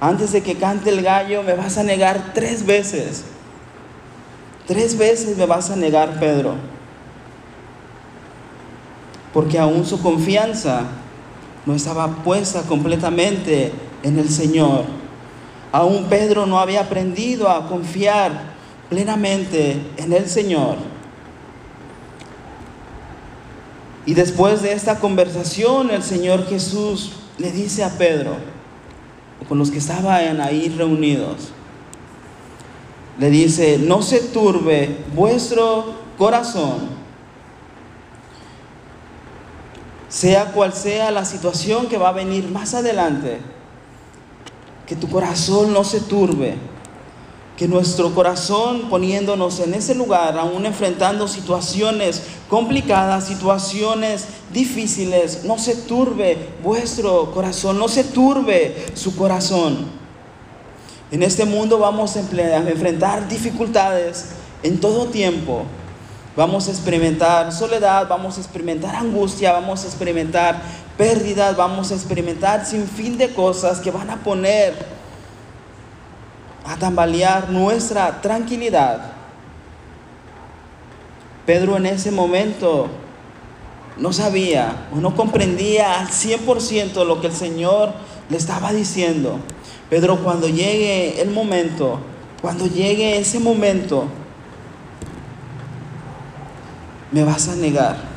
Antes 0.01 0.33
de 0.33 0.43
que 0.43 0.57
cante 0.57 0.91
el 0.91 1.03
gallo, 1.03 1.43
me 1.43 1.55
vas 1.55 1.79
a 1.79 1.83
negar 1.83 2.33
tres 2.35 2.65
veces. 2.65 3.25
Tres 4.67 4.97
veces 4.97 5.37
me 5.37 5.47
vas 5.47 5.71
a 5.71 5.77
negar, 5.77 6.19
Pedro. 6.19 6.55
Porque 9.33 9.59
aún 9.59 9.85
su 9.85 10.01
confianza 10.01 10.83
no 11.67 11.75
estaba 11.75 12.09
puesta 12.09 12.63
completamente 12.63 13.73
en 14.03 14.19
el 14.19 14.29
Señor. 14.29 14.85
Aún 15.75 16.05
Pedro 16.05 16.47
no 16.47 16.61
había 16.61 16.83
aprendido 16.83 17.49
a 17.49 17.67
confiar 17.67 18.31
plenamente 18.89 19.77
en 19.97 20.13
el 20.13 20.29
Señor. 20.29 20.77
Y 24.07 24.15
después 24.15 24.63
de 24.63 24.73
esta 24.73 25.01
conversación, 25.01 25.91
el 25.91 26.05
Señor 26.05 26.47
Jesús 26.47 27.15
le 27.39 27.51
dice 27.51 27.83
a 27.83 27.99
Pedro, 27.99 28.37
con 29.49 29.59
los 29.59 29.73
que 29.73 29.79
estaban 29.79 30.41
ahí 30.41 30.69
reunidos, 30.69 31.49
le 33.19 33.31
dice, 33.31 33.77
no 33.79 34.01
se 34.01 34.21
turbe 34.21 34.99
vuestro 35.13 35.93
corazón, 36.17 36.89
sea 40.09 40.53
cual 40.53 40.73
sea 40.73 41.11
la 41.11 41.25
situación 41.25 41.89
que 41.89 41.99
va 41.99 42.11
a 42.11 42.13
venir 42.13 42.49
más 42.49 42.75
adelante 42.75 43.54
que 44.87 44.97
tu 44.97 45.09
corazón 45.09 45.73
no 45.73 45.85
se 45.85 46.01
turbe, 46.01 46.57
que 47.57 47.69
nuestro 47.69 48.15
corazón 48.15 48.89
poniéndonos 48.91 49.61
en 49.61 49.75
ese 49.75 49.95
lugar, 49.95 50.37
aún 50.37 50.67
enfrentando 50.67 51.29
situaciones 51.29 52.23
complicadas, 52.49 53.27
situaciones 53.27 54.27
difíciles, 54.53 55.45
no 55.45 55.59
se 55.59 55.77
turbe 55.77 56.51
vuestro 56.63 57.31
corazón, 57.33 57.79
no 57.79 57.89
se 57.89 58.05
turbe 58.05 58.87
su 58.95 59.17
corazón. 59.17 59.87
En 61.11 61.23
este 61.23 61.45
mundo 61.45 61.79
vamos 61.79 62.17
a 62.17 62.21
enfrentar 62.21 63.29
dificultades 63.29 64.31
en 64.65 64.81
todo 64.81 65.07
tiempo. 65.07 65.63
Vamos 66.37 66.67
a 66.67 66.73
experimentar 66.73 67.53
soledad, 67.53 68.09
vamos 68.09 68.37
a 68.37 68.41
experimentar 68.41 68.97
angustia, 68.97 69.53
vamos 69.53 69.85
a 69.85 69.87
experimentar 69.87 70.61
pérdidas, 70.97 71.57
vamos 71.57 71.91
a 71.91 71.95
experimentar 71.95 72.65
sin 72.67 72.87
fin 72.87 73.19
de 73.19 73.31
cosas 73.31 73.81
que 73.81 73.91
van 73.91 74.11
a 74.11 74.17
poner 74.17 74.75
a 76.65 76.77
tambalear 76.77 77.51
nuestra 77.51 78.21
tranquilidad. 78.21 79.13
Pedro 81.47 81.77
en 81.77 81.87
ese 81.87 82.11
momento 82.11 82.89
no 83.99 84.13
sabía 84.13 84.89
o 84.93 84.97
no 84.97 85.15
comprendía 85.15 86.01
al 86.01 86.09
100% 86.09 87.05
lo 87.05 87.21
que 87.21 87.27
el 87.27 87.35
Señor 87.35 87.93
le 88.31 88.37
estaba 88.37 88.73
diciendo. 88.73 89.39
Pedro, 89.91 90.23
cuando 90.25 90.49
llegue 90.49 91.21
el 91.21 91.31
momento, 91.31 91.99
cuando 92.41 92.67
llegue 92.67 93.19
ese 93.19 93.39
momento, 93.41 94.07
me 97.13 97.25
vas 97.25 97.49
a 97.49 97.57
negar 97.57 98.14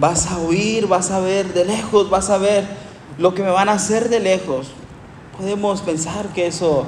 vas 0.00 0.30
a 0.30 0.38
oír, 0.38 0.86
vas 0.86 1.10
a 1.10 1.20
ver 1.20 1.52
de 1.52 1.66
lejos, 1.66 2.08
vas 2.08 2.30
a 2.30 2.38
ver 2.38 2.64
lo 3.18 3.34
que 3.34 3.42
me 3.42 3.50
van 3.50 3.68
a 3.68 3.72
hacer 3.72 4.08
de 4.08 4.18
lejos. 4.18 4.68
Podemos 5.36 5.82
pensar 5.82 6.28
que 6.28 6.46
eso 6.46 6.86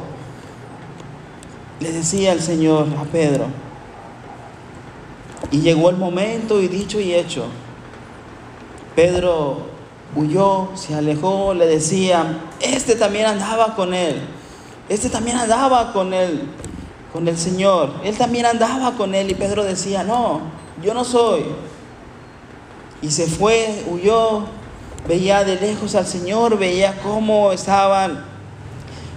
le 1.78 1.92
decía 1.92 2.33
el 2.33 2.40
Señor 2.40 2.87
a 2.99 3.04
Pedro. 3.04 3.47
Y 5.50 5.61
llegó 5.61 5.90
el 5.90 5.97
momento 5.97 6.61
y 6.62 6.69
dicho 6.69 6.99
y 6.99 7.14
hecho. 7.14 7.45
Pedro 8.97 9.59
huyó, 10.16 10.71
se 10.75 10.95
alejó, 10.95 11.52
le 11.52 11.66
decía, 11.66 12.40
este 12.61 12.95
también 12.97 13.26
andaba 13.26 13.75
con 13.75 13.92
él, 13.95 14.21
este 14.88 15.09
también 15.09 15.38
andaba 15.38 15.92
con 15.92 16.12
él, 16.12 16.42
con 17.12 17.26
el 17.26 17.38
Señor, 17.38 17.90
él 18.04 18.16
también 18.16 18.45
andaba 18.45 18.92
con 18.92 19.14
él 19.14 19.31
y 19.31 19.35
Pedro 19.35 19.64
decía, 19.64 20.02
no, 20.02 20.40
yo 20.83 20.92
no 20.92 21.04
soy, 21.04 21.45
y 23.02 23.11
se 23.11 23.26
fue, 23.26 23.85
huyó, 23.90 24.44
veía 25.09 25.44
de 25.44 25.56
lejos 25.56 25.94
al 25.97 26.06
Señor, 26.06 26.56
veía 26.56 27.00
cómo 27.02 27.52
estaban 27.52 28.25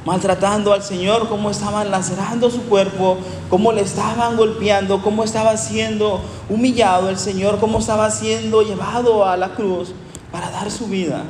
maltratando 0.06 0.74
al 0.74 0.84
Señor, 0.84 1.30
cómo 1.30 1.50
estaban 1.50 1.90
lacerando 1.92 2.50
su 2.50 2.64
cuerpo, 2.64 3.18
cómo 3.50 3.72
le 3.72 3.82
estaban 3.82 4.38
golpeando, 4.38 5.02
cómo 5.02 5.24
estaba 5.24 5.56
siendo 5.58 6.22
humillado 6.50 7.10
el 7.10 7.18
Señor, 7.18 7.60
cómo 7.60 7.80
estaba 7.80 8.10
siendo 8.12 8.62
llevado 8.64 9.26
a 9.26 9.38
la 9.38 9.54
cruz 9.56 9.94
para 10.32 10.50
dar 10.50 10.70
su 10.72 10.88
vida. 10.88 11.24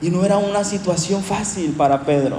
Y 0.00 0.10
no 0.10 0.24
era 0.24 0.38
una 0.38 0.64
situación 0.64 1.22
fácil 1.22 1.72
para 1.72 2.02
Pedro. 2.02 2.38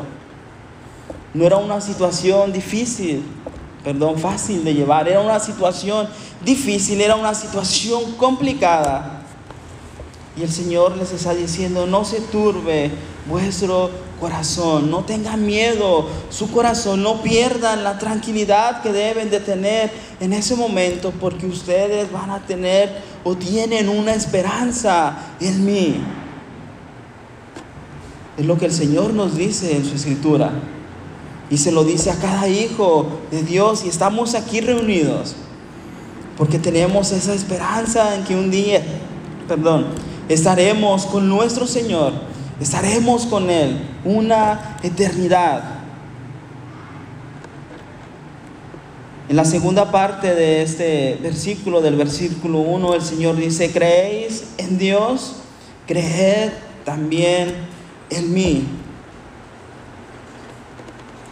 No 1.33 1.45
era 1.45 1.57
una 1.57 1.79
situación 1.79 2.51
difícil, 2.51 3.23
perdón, 3.83 4.17
fácil 4.17 4.63
de 4.63 4.73
llevar. 4.73 5.07
Era 5.07 5.21
una 5.21 5.39
situación 5.39 6.07
difícil, 6.43 7.01
era 7.01 7.15
una 7.15 7.33
situación 7.33 8.13
complicada. 8.13 9.23
Y 10.37 10.43
el 10.43 10.51
Señor 10.51 10.95
les 10.97 11.11
está 11.11 11.33
diciendo, 11.33 11.85
no 11.85 12.05
se 12.05 12.21
turbe 12.21 12.91
vuestro 13.27 13.89
corazón, 14.19 14.89
no 14.91 15.03
tengan 15.03 15.45
miedo 15.45 16.07
su 16.29 16.51
corazón, 16.51 17.01
no 17.01 17.21
pierdan 17.21 17.83
la 17.83 17.97
tranquilidad 17.97 18.81
que 18.81 18.93
deben 18.93 19.29
de 19.29 19.39
tener 19.39 19.91
en 20.19 20.31
ese 20.31 20.55
momento 20.55 21.11
porque 21.19 21.47
ustedes 21.47 22.11
van 22.11 22.29
a 22.29 22.39
tener 22.45 23.01
o 23.23 23.35
tienen 23.35 23.89
una 23.89 24.13
esperanza 24.13 25.17
en 25.39 25.65
mí. 25.65 26.01
Es 28.37 28.45
lo 28.45 28.57
que 28.57 28.67
el 28.67 28.73
Señor 28.73 29.13
nos 29.13 29.35
dice 29.35 29.75
en 29.75 29.83
su 29.83 29.95
escritura. 29.95 30.51
Y 31.51 31.57
se 31.57 31.71
lo 31.71 31.83
dice 31.83 32.09
a 32.09 32.15
cada 32.15 32.47
hijo 32.47 33.05
de 33.29 33.43
Dios 33.43 33.83
y 33.85 33.89
estamos 33.89 34.33
aquí 34.33 34.61
reunidos 34.61 35.35
porque 36.41 36.57
tenemos 36.57 37.11
esa 37.11 37.35
esperanza 37.35 38.15
en 38.15 38.23
que 38.23 38.35
un 38.35 38.49
día, 38.49 38.81
perdón, 39.47 39.85
estaremos 40.27 41.05
con 41.05 41.29
nuestro 41.29 41.67
Señor, 41.67 42.13
estaremos 42.59 43.27
con 43.27 43.51
Él 43.51 43.79
una 44.03 44.77
eternidad. 44.81 45.61
En 49.29 49.35
la 49.35 49.45
segunda 49.45 49.91
parte 49.91 50.33
de 50.33 50.63
este 50.63 51.19
versículo, 51.21 51.79
del 51.79 51.95
versículo 51.95 52.57
1, 52.61 52.95
el 52.95 53.01
Señor 53.03 53.35
dice, 53.35 53.71
¿creéis 53.71 54.45
en 54.57 54.79
Dios? 54.79 55.35
Creed 55.85 56.49
también 56.83 57.53
en 58.09 58.33
mí. 58.33 58.65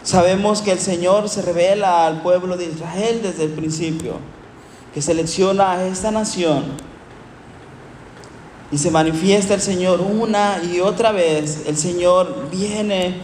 Sabemos 0.02 0.62
que 0.62 0.72
el 0.72 0.78
Señor 0.78 1.28
se 1.28 1.42
revela 1.42 2.06
al 2.06 2.22
pueblo 2.22 2.56
de 2.56 2.66
Israel 2.66 3.20
desde 3.22 3.44
el 3.44 3.50
principio, 3.50 4.14
que 4.94 5.02
selecciona 5.02 5.72
a 5.72 5.86
esta 5.86 6.10
nación 6.10 6.64
y 8.72 8.78
se 8.78 8.90
manifiesta 8.90 9.54
el 9.54 9.60
Señor 9.60 10.00
una 10.00 10.62
y 10.62 10.80
otra 10.80 11.12
vez. 11.12 11.64
El 11.66 11.76
Señor 11.76 12.48
viene 12.50 13.20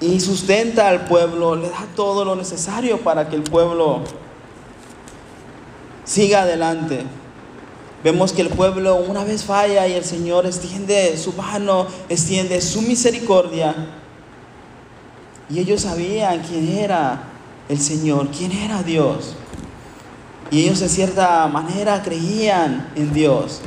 y 0.00 0.20
sustenta 0.20 0.88
al 0.88 1.06
pueblo, 1.06 1.56
le 1.56 1.70
da 1.70 1.86
todo 1.96 2.24
lo 2.24 2.36
necesario 2.36 2.98
para 3.00 3.30
que 3.30 3.36
el 3.36 3.42
pueblo 3.42 4.00
siga 6.04 6.42
adelante. 6.42 7.02
Vemos 8.04 8.32
que 8.32 8.42
el 8.42 8.50
pueblo 8.50 8.96
una 8.96 9.24
vez 9.24 9.44
falla 9.44 9.88
y 9.88 9.94
el 9.94 10.04
Señor 10.04 10.44
extiende 10.44 11.16
su 11.16 11.32
mano, 11.32 11.86
extiende 12.10 12.60
su 12.60 12.82
misericordia 12.82 13.74
y 15.50 15.58
ellos 15.58 15.82
sabían 15.82 16.40
quién 16.40 16.68
era 16.68 17.22
el 17.68 17.78
Señor, 17.80 18.28
quién 18.28 18.52
era 18.52 18.82
Dios. 18.82 19.34
Y 20.50 20.62
ellos 20.64 20.80
de 20.80 20.88
cierta 20.88 21.46
manera 21.48 22.02
creían 22.02 22.90
en 22.94 23.12
Dios. 23.12 23.60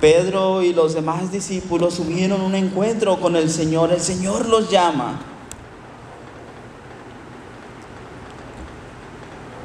Pedro 0.00 0.62
y 0.62 0.72
los 0.72 0.94
demás 0.94 1.32
discípulos 1.32 1.96
tuvieron 1.96 2.40
un 2.42 2.54
encuentro 2.54 3.18
con 3.18 3.34
el 3.34 3.50
Señor. 3.50 3.92
El 3.92 4.00
Señor 4.00 4.48
los 4.48 4.70
llama. 4.70 5.20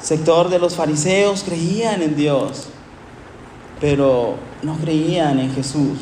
sector 0.01 0.49
de 0.49 0.59
los 0.59 0.75
fariseos 0.75 1.43
creían 1.43 2.01
en 2.01 2.15
Dios, 2.15 2.67
pero 3.79 4.35
no 4.63 4.75
creían 4.77 5.39
en 5.39 5.53
Jesús. 5.53 5.99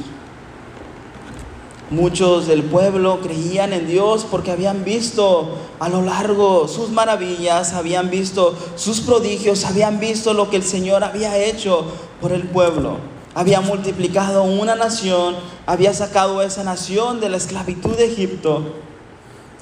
Muchos 1.91 2.47
del 2.47 2.63
pueblo 2.63 3.19
creían 3.21 3.73
en 3.73 3.87
Dios 3.87 4.25
porque 4.29 4.51
habían 4.51 4.83
visto 4.83 5.57
a 5.79 5.89
lo 5.89 6.01
largo 6.01 6.67
sus 6.67 6.89
maravillas, 6.89 7.73
habían 7.73 8.09
visto 8.09 8.55
sus 8.75 9.01
prodigios, 9.01 9.65
habían 9.65 9.99
visto 9.99 10.33
lo 10.33 10.49
que 10.49 10.57
el 10.57 10.63
Señor 10.63 11.03
había 11.03 11.37
hecho 11.37 11.85
por 12.21 12.31
el 12.31 12.43
pueblo. 12.43 12.97
Había 13.33 13.61
multiplicado 13.61 14.43
una 14.43 14.75
nación, 14.75 15.35
había 15.65 15.93
sacado 15.93 16.39
a 16.39 16.45
esa 16.45 16.63
nación 16.63 17.19
de 17.19 17.29
la 17.29 17.37
esclavitud 17.37 17.95
de 17.95 18.05
Egipto 18.05 18.63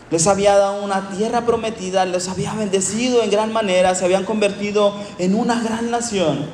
les 0.09 0.25
había 0.27 0.55
dado 0.55 0.83
una 0.83 1.09
tierra 1.09 1.45
prometida, 1.45 2.05
les 2.05 2.29
había 2.29 2.53
bendecido 2.53 3.23
en 3.23 3.29
gran 3.29 3.51
manera, 3.51 3.93
se 3.93 4.05
habían 4.05 4.23
convertido 4.23 4.93
en 5.17 5.35
una 5.35 5.61
gran 5.61 5.91
nación. 5.91 6.45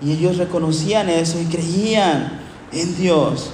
Y 0.00 0.12
ellos 0.12 0.38
reconocían 0.38 1.10
eso 1.10 1.38
y 1.38 1.44
creían 1.46 2.40
en 2.72 2.96
Dios. 2.96 3.50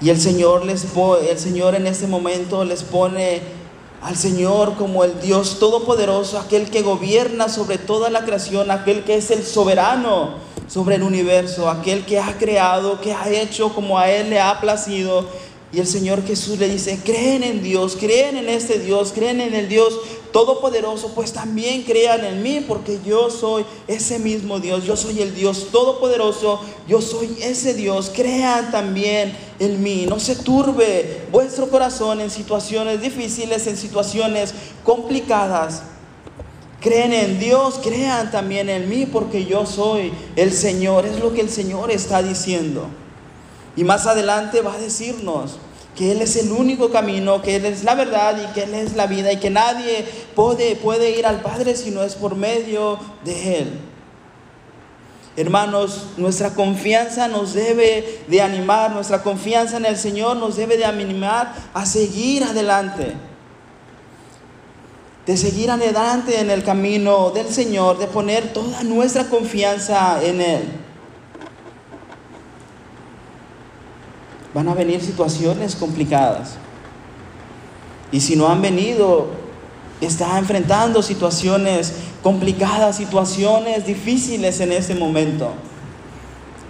Y 0.00 0.10
el 0.10 0.20
Señor 0.20 0.64
les 0.64 0.86
el 1.28 1.38
Señor 1.38 1.74
en 1.74 1.86
este 1.86 2.06
momento 2.06 2.64
les 2.64 2.82
pone 2.82 3.40
al 4.02 4.16
Señor 4.16 4.74
como 4.74 5.04
el 5.04 5.20
Dios 5.20 5.58
todopoderoso, 5.58 6.38
aquel 6.38 6.70
que 6.70 6.82
gobierna 6.82 7.48
sobre 7.48 7.78
toda 7.78 8.10
la 8.10 8.24
creación, 8.24 8.70
aquel 8.70 9.04
que 9.04 9.16
es 9.16 9.30
el 9.30 9.42
soberano 9.44 10.34
sobre 10.68 10.96
el 10.96 11.02
universo, 11.02 11.70
aquel 11.70 12.04
que 12.04 12.20
ha 12.20 12.36
creado, 12.38 13.00
que 13.00 13.12
ha 13.12 13.28
hecho 13.30 13.72
como 13.72 13.98
a 13.98 14.10
él 14.10 14.30
le 14.30 14.40
ha 14.40 14.60
placido 14.60 15.26
y 15.72 15.80
el 15.80 15.86
Señor 15.86 16.24
Jesús 16.24 16.58
le 16.58 16.68
dice, 16.68 17.00
creen 17.04 17.42
en 17.42 17.62
Dios, 17.62 17.96
creen 17.98 18.36
en 18.36 18.48
este 18.48 18.78
Dios, 18.78 19.12
creen 19.12 19.40
en 19.40 19.54
el 19.54 19.68
Dios 19.68 19.98
Todopoderoso, 20.32 21.12
pues 21.14 21.32
también 21.32 21.82
crean 21.82 22.24
en 22.24 22.42
mí, 22.42 22.64
porque 22.66 23.00
yo 23.04 23.30
soy 23.30 23.64
ese 23.88 24.18
mismo 24.18 24.60
Dios, 24.60 24.84
yo 24.84 24.96
soy 24.96 25.22
el 25.22 25.34
Dios 25.34 25.68
Todopoderoso, 25.72 26.60
yo 26.86 27.00
soy 27.00 27.36
ese 27.42 27.74
Dios, 27.74 28.12
crean 28.14 28.70
también 28.70 29.36
en 29.58 29.82
mí, 29.82 30.06
no 30.06 30.20
se 30.20 30.36
turbe 30.36 31.22
vuestro 31.32 31.68
corazón 31.68 32.20
en 32.20 32.30
situaciones 32.30 33.00
difíciles, 33.00 33.66
en 33.66 33.76
situaciones 33.76 34.54
complicadas. 34.84 35.82
Creen 36.80 37.12
en 37.12 37.38
Dios, 37.40 37.80
crean 37.82 38.30
también 38.30 38.68
en 38.68 38.88
mí, 38.88 39.06
porque 39.06 39.46
yo 39.46 39.66
soy 39.66 40.12
el 40.36 40.52
Señor, 40.52 41.06
es 41.06 41.18
lo 41.18 41.32
que 41.32 41.40
el 41.40 41.50
Señor 41.50 41.90
está 41.90 42.22
diciendo. 42.22 42.88
Y 43.76 43.84
más 43.84 44.06
adelante 44.06 44.62
va 44.62 44.74
a 44.74 44.78
decirnos 44.78 45.58
que 45.94 46.12
Él 46.12 46.22
es 46.22 46.36
el 46.36 46.52
único 46.52 46.90
camino, 46.90 47.42
que 47.42 47.56
Él 47.56 47.66
es 47.66 47.84
la 47.84 47.94
verdad 47.94 48.36
y 48.42 48.52
que 48.54 48.64
Él 48.64 48.74
es 48.74 48.96
la 48.96 49.06
vida 49.06 49.32
y 49.32 49.38
que 49.38 49.50
nadie 49.50 50.04
puede, 50.34 50.76
puede 50.76 51.18
ir 51.18 51.26
al 51.26 51.40
Padre 51.40 51.76
si 51.76 51.90
no 51.90 52.02
es 52.02 52.14
por 52.14 52.36
medio 52.36 52.98
de 53.24 53.58
Él. 53.60 53.80
Hermanos, 55.36 56.06
nuestra 56.16 56.54
confianza 56.54 57.28
nos 57.28 57.52
debe 57.52 58.22
de 58.26 58.40
animar, 58.40 58.92
nuestra 58.92 59.22
confianza 59.22 59.76
en 59.76 59.84
el 59.84 59.98
Señor 59.98 60.36
nos 60.38 60.56
debe 60.56 60.78
de 60.78 60.86
animar 60.86 61.52
a 61.74 61.84
seguir 61.84 62.42
adelante, 62.44 63.12
de 65.26 65.36
seguir 65.36 65.70
adelante 65.70 66.40
en 66.40 66.50
el 66.50 66.64
camino 66.64 67.30
del 67.32 67.48
Señor, 67.48 67.98
de 67.98 68.06
poner 68.06 68.54
toda 68.54 68.82
nuestra 68.82 69.24
confianza 69.24 70.22
en 70.22 70.40
Él. 70.40 70.85
Van 74.56 74.68
a 74.68 74.74
venir 74.74 75.02
situaciones 75.02 75.76
complicadas. 75.76 76.54
Y 78.10 78.22
si 78.22 78.36
no 78.36 78.48
han 78.48 78.62
venido, 78.62 79.26
está 80.00 80.38
enfrentando 80.38 81.02
situaciones 81.02 81.92
complicadas, 82.22 82.96
situaciones 82.96 83.84
difíciles 83.84 84.58
en 84.60 84.72
este 84.72 84.94
momento. 84.94 85.50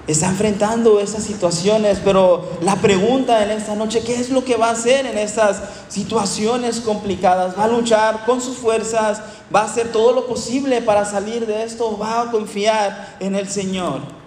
Está 0.08 0.26
enfrentando 0.26 0.98
esas 0.98 1.22
situaciones, 1.22 2.00
pero 2.04 2.58
la 2.60 2.74
pregunta 2.74 3.44
en 3.44 3.52
esta 3.52 3.76
noche, 3.76 4.02
¿qué 4.04 4.16
es 4.16 4.30
lo 4.30 4.44
que 4.44 4.56
va 4.56 4.70
a 4.70 4.72
hacer 4.72 5.06
en 5.06 5.16
estas 5.16 5.62
situaciones 5.88 6.80
complicadas? 6.80 7.56
¿Va 7.56 7.64
a 7.64 7.68
luchar 7.68 8.24
con 8.26 8.40
sus 8.40 8.56
fuerzas? 8.56 9.22
¿Va 9.54 9.60
a 9.60 9.66
hacer 9.66 9.92
todo 9.92 10.12
lo 10.12 10.26
posible 10.26 10.82
para 10.82 11.04
salir 11.04 11.46
de 11.46 11.62
esto? 11.62 11.96
¿Va 11.96 12.22
a 12.22 12.30
confiar 12.32 13.16
en 13.20 13.36
el 13.36 13.48
Señor? 13.48 14.25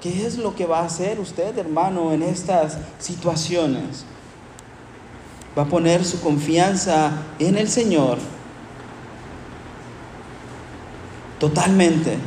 ¿Qué 0.00 0.26
es 0.26 0.36
lo 0.38 0.54
que 0.54 0.66
va 0.66 0.80
a 0.80 0.84
hacer 0.84 1.18
usted, 1.20 1.56
hermano, 1.58 2.12
en 2.12 2.22
estas 2.22 2.78
situaciones? 2.98 4.04
Va 5.56 5.62
a 5.62 5.66
poner 5.66 6.04
su 6.04 6.20
confianza 6.20 7.12
en 7.38 7.56
el 7.56 7.68
Señor 7.68 8.18
totalmente. 11.38 12.18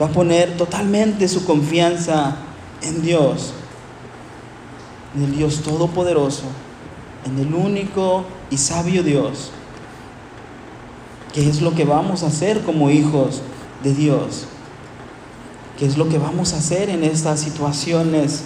Va 0.00 0.06
a 0.06 0.10
poner 0.10 0.56
totalmente 0.56 1.28
su 1.28 1.44
confianza 1.44 2.36
en 2.82 3.02
Dios, 3.02 3.54
en 5.14 5.24
el 5.24 5.36
Dios 5.36 5.62
Todopoderoso, 5.62 6.44
en 7.24 7.38
el 7.38 7.54
único 7.54 8.24
y 8.50 8.58
sabio 8.58 9.02
Dios. 9.02 9.52
¿Qué 11.32 11.48
es 11.48 11.62
lo 11.62 11.74
que 11.74 11.84
vamos 11.84 12.22
a 12.22 12.26
hacer 12.26 12.62
como 12.62 12.90
hijos 12.90 13.40
de 13.82 13.94
Dios? 13.94 14.46
Qué 15.78 15.86
es 15.86 15.96
lo 15.96 16.08
que 16.08 16.18
vamos 16.18 16.52
a 16.52 16.58
hacer 16.58 16.88
en 16.88 17.02
estas 17.02 17.40
situaciones 17.40 18.44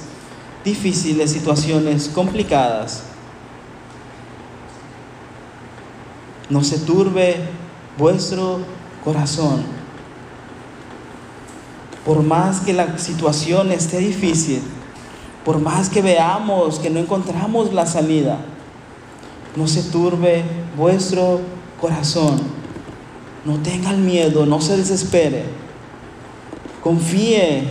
difíciles, 0.65 1.31
situaciones 1.31 2.09
complicadas. 2.09 3.03
No 6.49 6.65
se 6.65 6.79
turbe 6.79 7.37
vuestro 7.99 8.61
corazón. 9.05 9.63
Por 12.05 12.23
más 12.23 12.61
que 12.61 12.73
la 12.73 12.97
situación 12.99 13.71
esté 13.71 13.99
difícil, 13.99 14.63
por 15.45 15.61
más 15.61 15.91
que 15.91 16.01
veamos 16.01 16.79
que 16.79 16.89
no 16.89 16.99
encontramos 17.01 17.75
la 17.75 17.85
salida, 17.85 18.39
no 19.57 19.69
se 19.69 19.83
turbe 19.83 20.43
vuestro 20.77 21.41
corazón. 21.79 22.41
No 23.45 23.59
tengan 23.59 24.05
miedo, 24.05 24.47
no 24.47 24.61
se 24.61 24.77
desespere 24.77 25.68
Confíe 26.83 27.65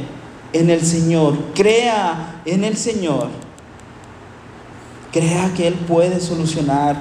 en 0.54 0.70
el 0.70 0.82
Señor, 0.82 1.38
crea 1.54 2.42
en 2.46 2.64
el 2.64 2.78
Señor. 2.78 3.30
Crea 5.12 5.54
que 5.56 5.68
Él 5.68 5.74
puede 5.74 6.20
solucionar 6.20 7.00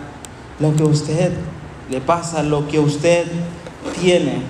lo 0.61 0.75
que 0.75 0.83
a 0.83 0.87
usted 0.87 1.33
le 1.91 2.01
pasa, 2.01 2.43
lo 2.43 2.67
que 2.69 2.79
usted 2.79 3.27
tiene. 4.01 4.43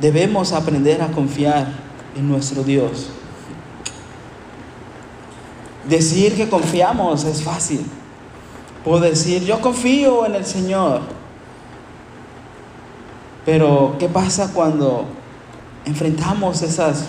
Debemos 0.00 0.52
aprender 0.52 1.00
a 1.00 1.08
confiar 1.08 1.68
en 2.14 2.28
nuestro 2.28 2.62
Dios. 2.62 3.08
Decir 5.88 6.36
que 6.36 6.48
confiamos 6.48 7.24
es 7.24 7.42
fácil. 7.42 7.84
Puedo 8.86 9.00
decir, 9.00 9.42
yo 9.42 9.60
confío 9.60 10.24
en 10.26 10.36
el 10.36 10.46
Señor. 10.46 11.00
Pero, 13.44 13.96
¿qué 13.98 14.08
pasa 14.08 14.52
cuando 14.54 15.06
enfrentamos 15.84 16.62
esas 16.62 17.06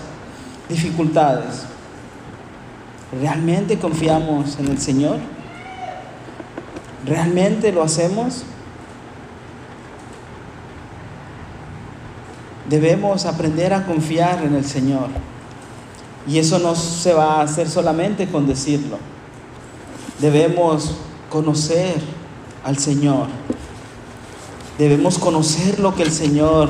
dificultades? 0.70 1.68
¿Realmente 3.22 3.78
confiamos 3.78 4.58
en 4.58 4.70
el 4.70 4.82
Señor? 4.82 5.20
¿Realmente 7.06 7.72
lo 7.72 7.84
hacemos? 7.84 8.42
Debemos 12.68 13.28
aprender 13.28 13.72
a 13.76 13.86
confiar 13.86 14.44
en 14.44 14.56
el 14.56 14.66
Señor. 14.66 15.10
Y 16.28 16.40
eso 16.40 16.58
no 16.58 16.74
se 16.74 17.14
va 17.14 17.36
a 17.36 17.42
hacer 17.42 17.70
solamente 17.70 18.28
con 18.28 18.48
decirlo. 18.48 18.98
Debemos 20.20 21.02
conocer 21.30 21.96
al 22.64 22.78
Señor. 22.78 23.28
Debemos 24.78 25.18
conocer 25.18 25.80
lo 25.80 25.96
que 25.96 26.04
el 26.04 26.12
Señor 26.12 26.70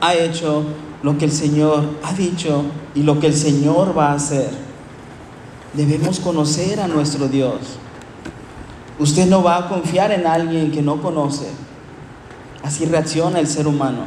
ha 0.00 0.14
hecho, 0.14 0.64
lo 1.02 1.16
que 1.18 1.26
el 1.26 1.32
Señor 1.32 1.84
ha 2.02 2.12
dicho 2.12 2.64
y 2.94 3.02
lo 3.02 3.20
que 3.20 3.28
el 3.28 3.34
Señor 3.34 3.96
va 3.96 4.12
a 4.12 4.14
hacer. 4.14 4.50
Debemos 5.74 6.18
conocer 6.18 6.80
a 6.80 6.88
nuestro 6.88 7.28
Dios. 7.28 7.60
Usted 8.98 9.26
no 9.26 9.42
va 9.42 9.58
a 9.58 9.68
confiar 9.68 10.10
en 10.10 10.26
alguien 10.26 10.72
que 10.72 10.82
no 10.82 11.00
conoce. 11.00 11.46
Así 12.64 12.84
reacciona 12.84 13.38
el 13.38 13.46
ser 13.46 13.68
humano. 13.68 14.04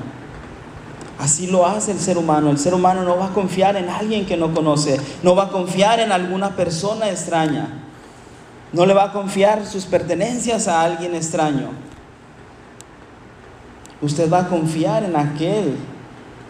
Así 1.17 1.47
lo 1.47 1.65
hace 1.65 1.91
el 1.91 1.99
ser 1.99 2.17
humano. 2.17 2.49
El 2.49 2.57
ser 2.57 2.73
humano 2.73 3.03
no 3.03 3.17
va 3.17 3.27
a 3.27 3.33
confiar 3.33 3.77
en 3.77 3.89
alguien 3.89 4.25
que 4.25 4.35
no 4.35 4.53
conoce. 4.53 4.99
No 5.23 5.35
va 5.35 5.43
a 5.43 5.49
confiar 5.49 5.99
en 5.99 6.11
alguna 6.11 6.55
persona 6.55 7.09
extraña. 7.09 7.80
No 8.73 8.85
le 8.85 8.93
va 8.93 9.05
a 9.05 9.11
confiar 9.11 9.65
sus 9.65 9.85
pertenencias 9.85 10.67
a 10.67 10.81
alguien 10.81 11.13
extraño. 11.13 11.69
Usted 14.01 14.31
va 14.31 14.39
a 14.39 14.47
confiar 14.47 15.03
en 15.03 15.15
aquel 15.15 15.75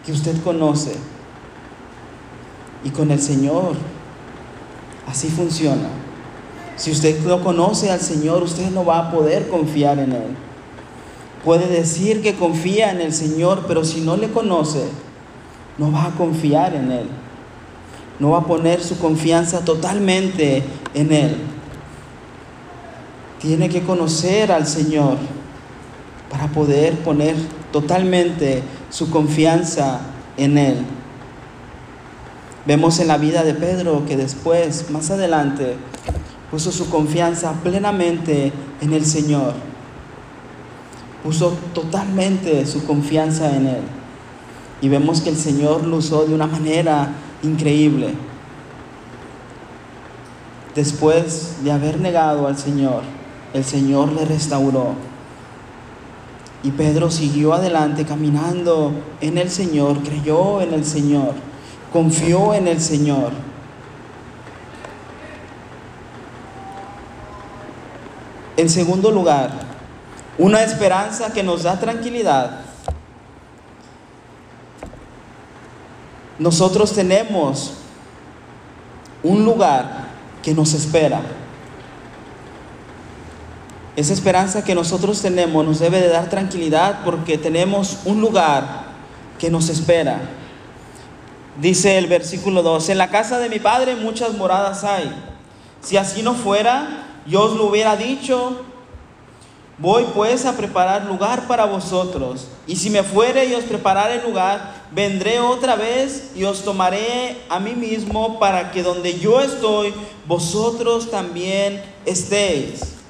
que 0.06 0.12
usted 0.12 0.40
conoce. 0.42 0.94
Y 2.84 2.90
con 2.90 3.10
el 3.10 3.20
Señor, 3.20 3.74
así 5.08 5.28
funciona. 5.28 5.88
Si 6.76 6.90
usted 6.90 7.20
no 7.24 7.42
conoce 7.42 7.90
al 7.90 8.00
Señor, 8.00 8.42
usted 8.42 8.70
no 8.70 8.84
va 8.84 8.98
a 8.98 9.10
poder 9.10 9.48
confiar 9.48 9.98
en 9.98 10.12
Él. 10.12 10.36
Puede 11.44 11.66
decir 11.66 12.22
que 12.22 12.34
confía 12.34 12.92
en 12.92 13.00
el 13.00 13.12
Señor, 13.12 13.64
pero 13.66 13.84
si 13.84 14.00
no 14.00 14.16
le 14.16 14.30
conoce, 14.30 14.84
no 15.76 15.90
va 15.90 16.06
a 16.06 16.10
confiar 16.12 16.74
en 16.74 16.90
Él. 16.90 17.08
No 18.18 18.30
va 18.30 18.38
a 18.38 18.46
poner 18.46 18.82
su 18.82 18.98
confianza 18.98 19.64
totalmente 19.64 20.62
en 20.94 21.12
Él. 21.12 21.51
Tiene 23.42 23.68
que 23.68 23.82
conocer 23.82 24.52
al 24.52 24.68
Señor 24.68 25.18
para 26.30 26.46
poder 26.46 26.96
poner 27.00 27.34
totalmente 27.72 28.62
su 28.88 29.10
confianza 29.10 30.00
en 30.36 30.58
Él. 30.58 30.76
Vemos 32.64 33.00
en 33.00 33.08
la 33.08 33.18
vida 33.18 33.42
de 33.42 33.54
Pedro 33.54 34.04
que 34.06 34.16
después, 34.16 34.90
más 34.90 35.10
adelante, 35.10 35.74
puso 36.52 36.70
su 36.70 36.88
confianza 36.88 37.54
plenamente 37.64 38.52
en 38.80 38.92
el 38.92 39.04
Señor. 39.04 39.54
Puso 41.24 41.56
totalmente 41.74 42.64
su 42.64 42.84
confianza 42.84 43.56
en 43.56 43.66
Él. 43.66 43.82
Y 44.80 44.88
vemos 44.88 45.20
que 45.20 45.30
el 45.30 45.36
Señor 45.36 45.84
lo 45.84 45.96
usó 45.96 46.26
de 46.26 46.34
una 46.34 46.46
manera 46.46 47.12
increíble. 47.42 48.14
Después 50.76 51.56
de 51.64 51.72
haber 51.72 52.00
negado 52.00 52.46
al 52.46 52.56
Señor, 52.56 53.02
el 53.52 53.64
Señor 53.64 54.12
le 54.12 54.24
restauró. 54.24 54.94
Y 56.62 56.70
Pedro 56.70 57.10
siguió 57.10 57.54
adelante 57.54 58.04
caminando 58.04 58.92
en 59.20 59.36
el 59.36 59.50
Señor, 59.50 59.98
creyó 60.02 60.60
en 60.60 60.72
el 60.72 60.84
Señor, 60.84 61.34
confió 61.92 62.54
en 62.54 62.68
el 62.68 62.80
Señor. 62.80 63.32
En 68.56 68.70
segundo 68.70 69.10
lugar, 69.10 69.50
una 70.38 70.62
esperanza 70.62 71.32
que 71.32 71.42
nos 71.42 71.64
da 71.64 71.80
tranquilidad. 71.80 72.60
Nosotros 76.38 76.92
tenemos 76.92 77.74
un 79.22 79.44
lugar 79.44 80.06
que 80.42 80.54
nos 80.54 80.74
espera. 80.74 81.20
Esa 83.94 84.14
esperanza 84.14 84.64
que 84.64 84.74
nosotros 84.74 85.20
tenemos 85.20 85.66
nos 85.66 85.78
debe 85.78 86.00
de 86.00 86.08
dar 86.08 86.30
tranquilidad 86.30 87.00
porque 87.04 87.36
tenemos 87.36 87.98
un 88.06 88.22
lugar 88.22 88.84
que 89.38 89.50
nos 89.50 89.68
espera. 89.68 90.18
Dice 91.60 91.98
el 91.98 92.06
versículo 92.06 92.62
2, 92.62 92.88
en 92.88 92.98
la 92.98 93.10
casa 93.10 93.38
de 93.38 93.50
mi 93.50 93.58
padre 93.58 93.94
muchas 93.96 94.32
moradas 94.32 94.82
hay. 94.84 95.12
Si 95.82 95.98
así 95.98 96.22
no 96.22 96.34
fuera, 96.34 97.04
yo 97.26 97.42
os 97.42 97.56
lo 97.56 97.66
hubiera 97.66 97.96
dicho. 97.96 98.62
Voy 99.76 100.04
pues 100.14 100.46
a 100.46 100.56
preparar 100.56 101.04
lugar 101.04 101.46
para 101.46 101.66
vosotros. 101.66 102.48
Y 102.66 102.76
si 102.76 102.88
me 102.88 103.02
fuere 103.02 103.44
y 103.44 103.54
os 103.54 103.64
prepararé 103.64 104.22
lugar, 104.22 104.74
vendré 104.92 105.38
otra 105.38 105.76
vez 105.76 106.30
y 106.34 106.44
os 106.44 106.64
tomaré 106.64 107.42
a 107.50 107.60
mí 107.60 107.74
mismo 107.74 108.38
para 108.38 108.70
que 108.70 108.82
donde 108.82 109.18
yo 109.18 109.42
estoy, 109.42 109.92
vosotros 110.26 111.10
también 111.10 111.82
estéis. 112.06 113.01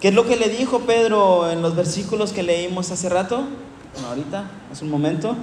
¿Qué 0.00 0.08
es 0.08 0.14
lo 0.14 0.26
que 0.26 0.36
le 0.36 0.48
dijo 0.48 0.80
Pedro 0.80 1.50
en 1.50 1.60
los 1.60 1.74
versículos 1.74 2.32
que 2.32 2.44
leímos 2.44 2.90
hace 2.92 3.08
rato? 3.08 3.42
Bueno, 3.94 4.08
ahorita, 4.08 4.44
hace 4.70 4.84
un 4.84 4.90
momento. 4.92 5.34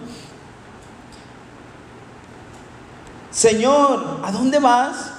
Señor, 3.31 4.21
¿a 4.23 4.31
dónde 4.31 4.59
vas? 4.59 5.11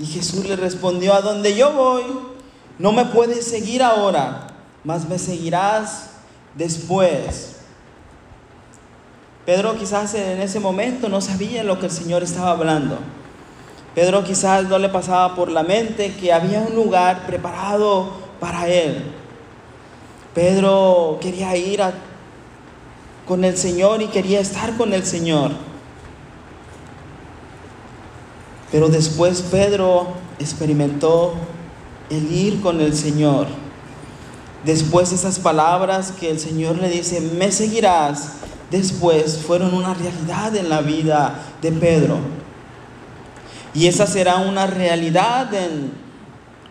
Y 0.00 0.06
Jesús 0.06 0.46
le 0.46 0.56
respondió, 0.56 1.14
a 1.14 1.20
donde 1.20 1.54
yo 1.54 1.72
voy, 1.72 2.02
no 2.80 2.90
me 2.90 3.04
puedes 3.04 3.46
seguir 3.46 3.84
ahora, 3.84 4.48
mas 4.82 5.08
me 5.08 5.18
seguirás 5.18 6.10
después. 6.56 7.56
Pedro 9.46 9.76
quizás 9.78 10.14
en 10.14 10.40
ese 10.40 10.58
momento 10.58 11.08
no 11.08 11.20
sabía 11.20 11.62
lo 11.62 11.78
que 11.78 11.86
el 11.86 11.92
Señor 11.92 12.24
estaba 12.24 12.50
hablando. 12.50 12.98
Pedro 13.94 14.24
quizás 14.24 14.64
no 14.64 14.78
le 14.78 14.88
pasaba 14.88 15.36
por 15.36 15.52
la 15.52 15.62
mente 15.62 16.16
que 16.16 16.32
había 16.32 16.60
un 16.60 16.74
lugar 16.74 17.26
preparado 17.26 18.29
para 18.40 18.66
él. 18.68 19.04
Pedro 20.34 21.18
quería 21.20 21.56
ir 21.56 21.80
con 23.26 23.44
el 23.44 23.56
Señor 23.56 24.02
y 24.02 24.06
quería 24.06 24.40
estar 24.40 24.76
con 24.76 24.92
el 24.92 25.04
Señor. 25.04 25.52
Pero 28.72 28.88
después 28.88 29.42
Pedro 29.42 30.08
experimentó 30.38 31.34
el 32.08 32.32
ir 32.32 32.60
con 32.60 32.80
el 32.80 32.94
Señor. 32.94 33.46
Después 34.64 35.12
esas 35.12 35.38
palabras 35.38 36.12
que 36.12 36.30
el 36.30 36.38
Señor 36.38 36.76
le 36.78 36.88
dice, 36.88 37.20
me 37.20 37.50
seguirás, 37.50 38.32
después 38.70 39.38
fueron 39.38 39.74
una 39.74 39.94
realidad 39.94 40.54
en 40.54 40.68
la 40.68 40.80
vida 40.80 41.40
de 41.60 41.72
Pedro. 41.72 42.18
Y 43.74 43.86
esa 43.86 44.06
será 44.06 44.36
una 44.36 44.66
realidad 44.66 45.52
en 45.54 45.92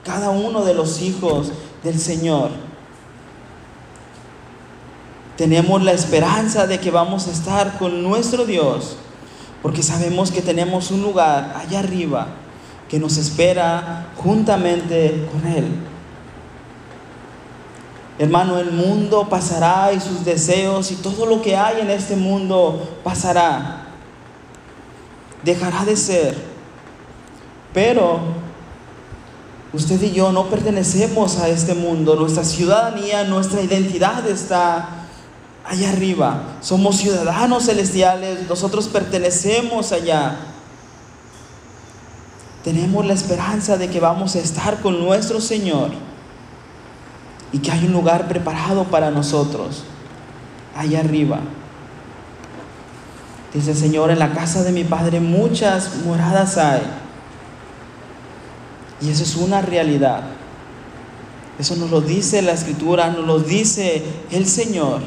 cada 0.03 0.29
uno 0.29 0.63
de 0.63 0.73
los 0.73 1.01
hijos 1.01 1.51
del 1.83 1.99
Señor. 1.99 2.51
Tenemos 5.37 5.81
la 5.83 5.93
esperanza 5.93 6.67
de 6.67 6.79
que 6.79 6.91
vamos 6.91 7.27
a 7.27 7.31
estar 7.31 7.77
con 7.77 8.03
nuestro 8.03 8.45
Dios, 8.45 8.97
porque 9.61 9.83
sabemos 9.83 10.31
que 10.31 10.41
tenemos 10.41 10.91
un 10.91 11.01
lugar 11.01 11.55
allá 11.57 11.79
arriba 11.79 12.27
que 12.89 12.99
nos 12.99 13.17
espera 13.17 14.07
juntamente 14.17 15.27
con 15.31 15.49
Él. 15.49 15.65
Hermano, 18.17 18.59
el 18.59 18.71
mundo 18.71 19.29
pasará 19.29 19.93
y 19.93 20.01
sus 20.01 20.25
deseos 20.25 20.91
y 20.91 20.95
todo 20.95 21.25
lo 21.25 21.41
que 21.41 21.55
hay 21.55 21.79
en 21.79 21.89
este 21.89 22.17
mundo 22.17 22.97
pasará. 23.01 23.85
Dejará 25.41 25.85
de 25.85 25.95
ser. 25.95 26.35
Pero 27.73 28.19
Usted 29.71 30.01
y 30.01 30.11
yo 30.11 30.31
no 30.31 30.45
pertenecemos 30.49 31.37
a 31.37 31.47
este 31.47 31.75
mundo. 31.75 32.15
Nuestra 32.15 32.43
ciudadanía, 32.43 33.23
nuestra 33.23 33.61
identidad 33.61 34.27
está 34.27 35.07
allá 35.63 35.91
arriba. 35.91 36.41
Somos 36.61 36.97
ciudadanos 36.97 37.65
celestiales. 37.65 38.47
Nosotros 38.49 38.87
pertenecemos 38.87 39.91
allá. 39.91 40.37
Tenemos 42.63 43.05
la 43.05 43.13
esperanza 43.13 43.77
de 43.77 43.89
que 43.89 43.99
vamos 43.99 44.35
a 44.35 44.39
estar 44.39 44.81
con 44.81 44.99
nuestro 44.99 45.39
Señor 45.39 45.91
y 47.51 47.59
que 47.59 47.71
hay 47.71 47.85
un 47.85 47.93
lugar 47.93 48.27
preparado 48.27 48.85
para 48.85 49.11
nosotros 49.11 49.83
allá 50.75 50.99
arriba. 50.99 51.39
Dice 53.53 53.71
el 53.71 53.77
Señor, 53.77 54.11
en 54.11 54.19
la 54.19 54.33
casa 54.33 54.63
de 54.63 54.71
mi 54.71 54.83
Padre 54.83 55.19
muchas 55.19 56.03
moradas 56.05 56.57
hay. 56.57 56.81
Y 59.01 59.09
eso 59.09 59.23
es 59.23 59.35
una 59.35 59.61
realidad. 59.61 60.23
Eso 61.57 61.75
nos 61.75 61.89
lo 61.89 62.01
dice 62.01 62.41
la 62.41 62.53
escritura, 62.53 63.09
nos 63.09 63.25
lo 63.25 63.39
dice 63.39 64.03
el 64.31 64.45
Señor. 64.45 65.01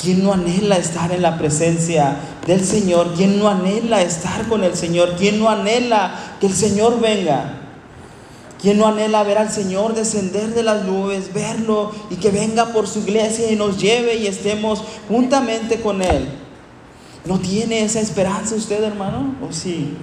¿Quién 0.00 0.22
no 0.22 0.32
anhela 0.32 0.76
estar 0.76 1.12
en 1.12 1.22
la 1.22 1.38
presencia 1.38 2.16
del 2.46 2.64
Señor? 2.64 3.14
¿Quién 3.16 3.38
no 3.38 3.48
anhela 3.48 4.02
estar 4.02 4.46
con 4.48 4.64
el 4.64 4.76
Señor? 4.76 5.14
¿Quién 5.16 5.38
no 5.38 5.48
anhela 5.48 6.36
que 6.40 6.46
el 6.46 6.54
Señor 6.54 7.00
venga? 7.00 7.60
¿Quién 8.60 8.78
no 8.78 8.86
anhela 8.86 9.22
ver 9.24 9.38
al 9.38 9.50
Señor 9.50 9.94
descender 9.94 10.54
de 10.54 10.62
las 10.62 10.84
nubes, 10.84 11.32
verlo 11.34 11.92
y 12.10 12.16
que 12.16 12.30
venga 12.30 12.72
por 12.72 12.86
su 12.86 13.00
iglesia 13.00 13.50
y 13.50 13.56
nos 13.56 13.78
lleve 13.78 14.16
y 14.16 14.26
estemos 14.26 14.82
juntamente 15.08 15.80
con 15.80 16.02
Él? 16.02 16.28
¿No 17.24 17.38
tiene 17.38 17.82
esa 17.82 18.00
esperanza 18.00 18.54
usted, 18.54 18.82
hermano? 18.82 19.34
¿O 19.46 19.52
sí? 19.52 19.96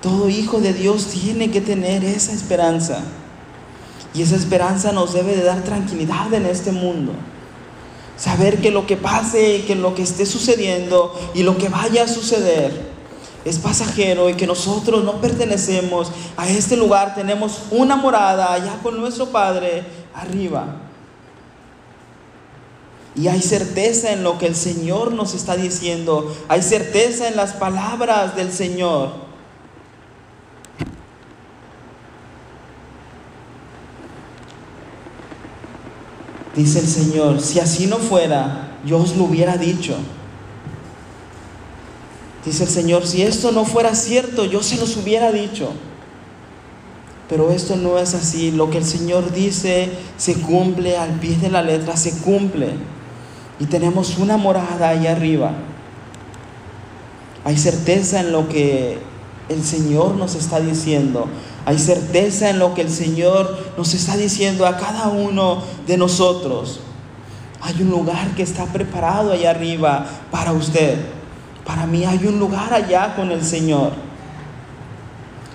Todo 0.00 0.28
hijo 0.28 0.60
de 0.60 0.72
Dios 0.72 1.06
tiene 1.06 1.50
que 1.50 1.60
tener 1.60 2.04
esa 2.04 2.32
esperanza. 2.32 3.02
Y 4.14 4.22
esa 4.22 4.36
esperanza 4.36 4.92
nos 4.92 5.12
debe 5.12 5.36
de 5.36 5.44
dar 5.44 5.62
tranquilidad 5.62 6.32
en 6.32 6.46
este 6.46 6.72
mundo. 6.72 7.12
Saber 8.16 8.60
que 8.60 8.70
lo 8.70 8.86
que 8.86 8.96
pase, 8.96 9.64
que 9.66 9.74
lo 9.74 9.94
que 9.94 10.02
esté 10.02 10.26
sucediendo 10.26 11.18
y 11.34 11.42
lo 11.42 11.56
que 11.56 11.68
vaya 11.68 12.04
a 12.04 12.08
suceder 12.08 12.90
es 13.44 13.58
pasajero 13.58 14.28
y 14.28 14.34
que 14.34 14.46
nosotros 14.46 15.04
no 15.04 15.20
pertenecemos 15.20 16.10
a 16.36 16.48
este 16.48 16.76
lugar. 16.76 17.14
Tenemos 17.14 17.62
una 17.70 17.96
morada 17.96 18.52
allá 18.52 18.78
con 18.82 19.00
nuestro 19.00 19.26
Padre 19.26 19.84
arriba. 20.14 20.76
Y 23.16 23.28
hay 23.28 23.42
certeza 23.42 24.12
en 24.12 24.22
lo 24.22 24.38
que 24.38 24.46
el 24.46 24.54
Señor 24.54 25.12
nos 25.12 25.34
está 25.34 25.56
diciendo. 25.56 26.34
Hay 26.48 26.62
certeza 26.62 27.28
en 27.28 27.36
las 27.36 27.54
palabras 27.54 28.36
del 28.36 28.52
Señor. 28.52 29.29
Dice 36.54 36.80
el 36.80 36.86
Señor, 36.86 37.40
si 37.40 37.60
así 37.60 37.86
no 37.86 37.98
fuera, 37.98 38.78
yo 38.84 38.98
os 38.98 39.16
lo 39.16 39.24
hubiera 39.24 39.56
dicho. 39.56 39.96
Dice 42.44 42.64
el 42.64 42.70
Señor, 42.70 43.06
si 43.06 43.22
esto 43.22 43.52
no 43.52 43.64
fuera 43.64 43.94
cierto, 43.94 44.44
yo 44.44 44.62
se 44.62 44.76
los 44.76 44.96
hubiera 44.96 45.30
dicho. 45.30 45.72
Pero 47.28 47.52
esto 47.52 47.76
no 47.76 47.98
es 47.98 48.14
así. 48.14 48.50
Lo 48.50 48.70
que 48.70 48.78
el 48.78 48.84
Señor 48.84 49.32
dice 49.32 49.90
se 50.16 50.34
cumple 50.40 50.96
al 50.96 51.20
pie 51.20 51.36
de 51.36 51.50
la 51.50 51.62
letra, 51.62 51.96
se 51.96 52.12
cumple. 52.18 52.70
Y 53.60 53.66
tenemos 53.66 54.18
una 54.18 54.36
morada 54.36 54.88
ahí 54.88 55.06
arriba. 55.06 55.52
Hay 57.44 57.56
certeza 57.56 58.20
en 58.20 58.32
lo 58.32 58.48
que 58.48 58.98
el 59.48 59.62
Señor 59.62 60.16
nos 60.16 60.34
está 60.34 60.60
diciendo. 60.60 61.28
Hay 61.66 61.78
certeza 61.78 62.50
en 62.50 62.58
lo 62.58 62.74
que 62.74 62.82
el 62.82 62.90
Señor 62.90 63.72
nos 63.76 63.94
está 63.94 64.16
diciendo 64.16 64.66
a 64.66 64.76
cada 64.76 65.08
uno 65.08 65.62
de 65.86 65.96
nosotros. 65.96 66.80
Hay 67.60 67.82
un 67.82 67.90
lugar 67.90 68.34
que 68.34 68.42
está 68.42 68.64
preparado 68.66 69.32
allá 69.32 69.50
arriba 69.50 70.06
para 70.30 70.52
usted. 70.52 70.98
Para 71.66 71.86
mí 71.86 72.04
hay 72.04 72.26
un 72.26 72.38
lugar 72.38 72.72
allá 72.72 73.14
con 73.14 73.30
el 73.30 73.44
Señor. 73.44 73.92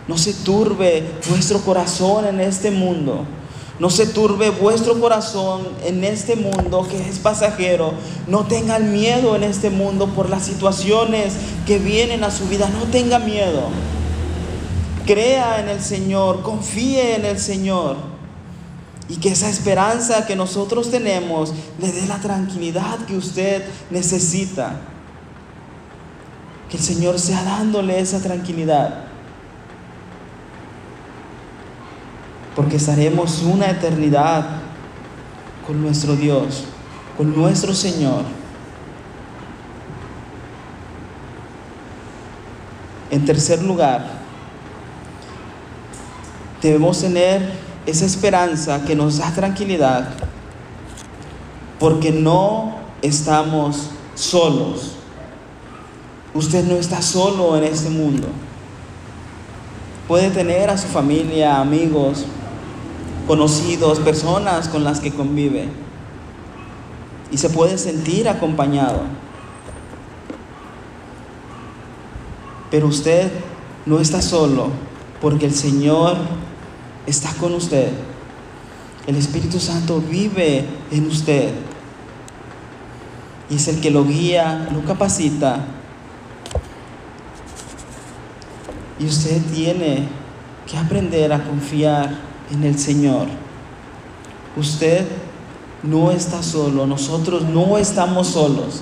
No 0.07 0.17
se 0.17 0.33
turbe 0.33 1.03
vuestro 1.29 1.59
corazón 1.61 2.25
en 2.25 2.39
este 2.39 2.69
mundo. 2.69 3.25
No 3.79 3.89
se 3.89 4.05
turbe 4.05 4.51
vuestro 4.51 4.99
corazón 5.01 5.67
en 5.83 6.03
este 6.03 6.35
mundo 6.35 6.87
que 6.89 7.09
es 7.09 7.19
pasajero. 7.19 7.93
No 8.27 8.45
tengan 8.45 8.93
miedo 8.93 9.35
en 9.35 9.43
este 9.43 9.69
mundo 9.69 10.07
por 10.07 10.29
las 10.29 10.43
situaciones 10.43 11.33
que 11.65 11.79
vienen 11.79 12.23
a 12.23 12.31
su 12.31 12.47
vida. 12.47 12.69
No 12.69 12.85
tenga 12.91 13.19
miedo. 13.19 13.63
Crea 15.05 15.59
en 15.59 15.69
el 15.69 15.81
Señor, 15.81 16.41
confíe 16.41 17.15
en 17.15 17.25
el 17.25 17.37
Señor. 17.37 17.97
Y 19.07 19.17
que 19.17 19.29
esa 19.29 19.49
esperanza 19.49 20.25
que 20.25 20.35
nosotros 20.35 20.89
tenemos 20.89 21.53
le 21.79 21.91
dé 21.91 22.07
la 22.07 22.17
tranquilidad 22.17 22.97
que 23.05 23.15
usted 23.15 23.63
necesita. 23.91 24.77
Que 26.71 26.77
el 26.77 26.83
Señor 26.83 27.19
sea 27.19 27.43
dándole 27.43 27.99
esa 27.99 28.19
tranquilidad. 28.19 29.03
Porque 32.55 32.77
estaremos 32.77 33.43
una 33.43 33.69
eternidad 33.69 34.61
con 35.67 35.81
nuestro 35.81 36.15
Dios, 36.15 36.63
con 37.15 37.35
nuestro 37.35 37.75
Señor. 37.75 38.23
En 43.11 43.23
tercer 43.23 43.61
lugar, 43.61 44.14
debemos 46.65 46.99
tener 46.99 47.51
esa 47.85 48.05
esperanza 48.05 48.83
que 48.85 48.95
nos 48.95 49.19
da 49.19 49.31
tranquilidad 49.31 50.09
porque 51.79 52.11
no 52.11 52.77
estamos 53.03 53.91
solos. 54.15 54.95
Usted 56.33 56.65
no 56.65 56.75
está 56.75 57.03
solo 57.03 57.55
en 57.55 57.65
este 57.65 57.91
mundo. 57.91 58.27
Puede 60.07 60.31
tener 60.31 60.71
a 60.71 60.77
su 60.77 60.87
familia, 60.87 61.59
amigos, 61.59 62.25
conocidos, 63.27 63.99
personas 63.99 64.67
con 64.67 64.83
las 64.83 64.99
que 64.99 65.11
convive. 65.11 65.69
Y 67.31 67.37
se 67.37 67.49
puede 67.51 67.77
sentir 67.77 68.27
acompañado. 68.27 69.01
Pero 72.71 72.87
usted 72.87 73.31
no 73.85 73.99
está 73.99 74.21
solo 74.23 74.69
porque 75.21 75.45
el 75.45 75.55
Señor 75.55 76.17
está 77.05 77.31
con 77.33 77.53
usted. 77.53 77.89
El 79.07 79.15
Espíritu 79.15 79.59
Santo 79.59 80.01
vive 80.01 80.65
en 80.91 81.07
usted. 81.07 81.53
Y 83.49 83.55
es 83.55 83.67
el 83.67 83.79
que 83.79 83.91
lo 83.91 84.05
guía, 84.05 84.69
lo 84.73 84.83
capacita. 84.83 85.65
Y 88.99 89.05
usted 89.05 89.41
tiene 89.53 90.07
que 90.69 90.77
aprender 90.77 91.31
a 91.31 91.43
confiar 91.43 92.17
en 92.51 92.63
el 92.63 92.79
Señor. 92.79 93.27
Usted 94.57 95.05
no 95.83 96.11
está 96.11 96.41
solo, 96.41 96.87
nosotros 96.87 97.43
no 97.43 97.77
estamos 97.77 98.27
solos. 98.27 98.81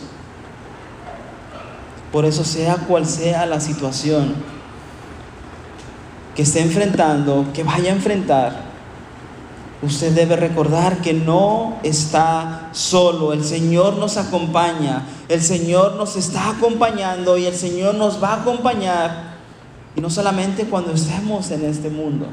Por 2.11 2.25
eso 2.25 2.43
sea 2.43 2.75
cual 2.75 3.05
sea 3.05 3.45
la 3.45 3.59
situación 3.59 4.35
que 6.35 6.41
esté 6.41 6.61
enfrentando, 6.61 7.47
que 7.53 7.63
vaya 7.63 7.91
a 7.91 7.95
enfrentar, 7.95 8.73
usted 9.81 10.13
debe 10.13 10.35
recordar 10.35 10.97
que 10.97 11.13
no 11.13 11.77
está 11.83 12.69
solo, 12.71 13.33
el 13.33 13.43
Señor 13.43 13.97
nos 13.97 14.17
acompaña, 14.17 15.03
el 15.29 15.41
Señor 15.41 15.95
nos 15.95 16.15
está 16.15 16.49
acompañando 16.49 17.37
y 17.37 17.45
el 17.45 17.55
Señor 17.55 17.95
nos 17.95 18.21
va 18.23 18.33
a 18.33 18.41
acompañar. 18.41 19.33
Y 19.95 20.01
no 20.01 20.09
solamente 20.09 20.65
cuando 20.65 20.93
estemos 20.93 21.51
en 21.51 21.65
este 21.65 21.89
mundo, 21.89 22.27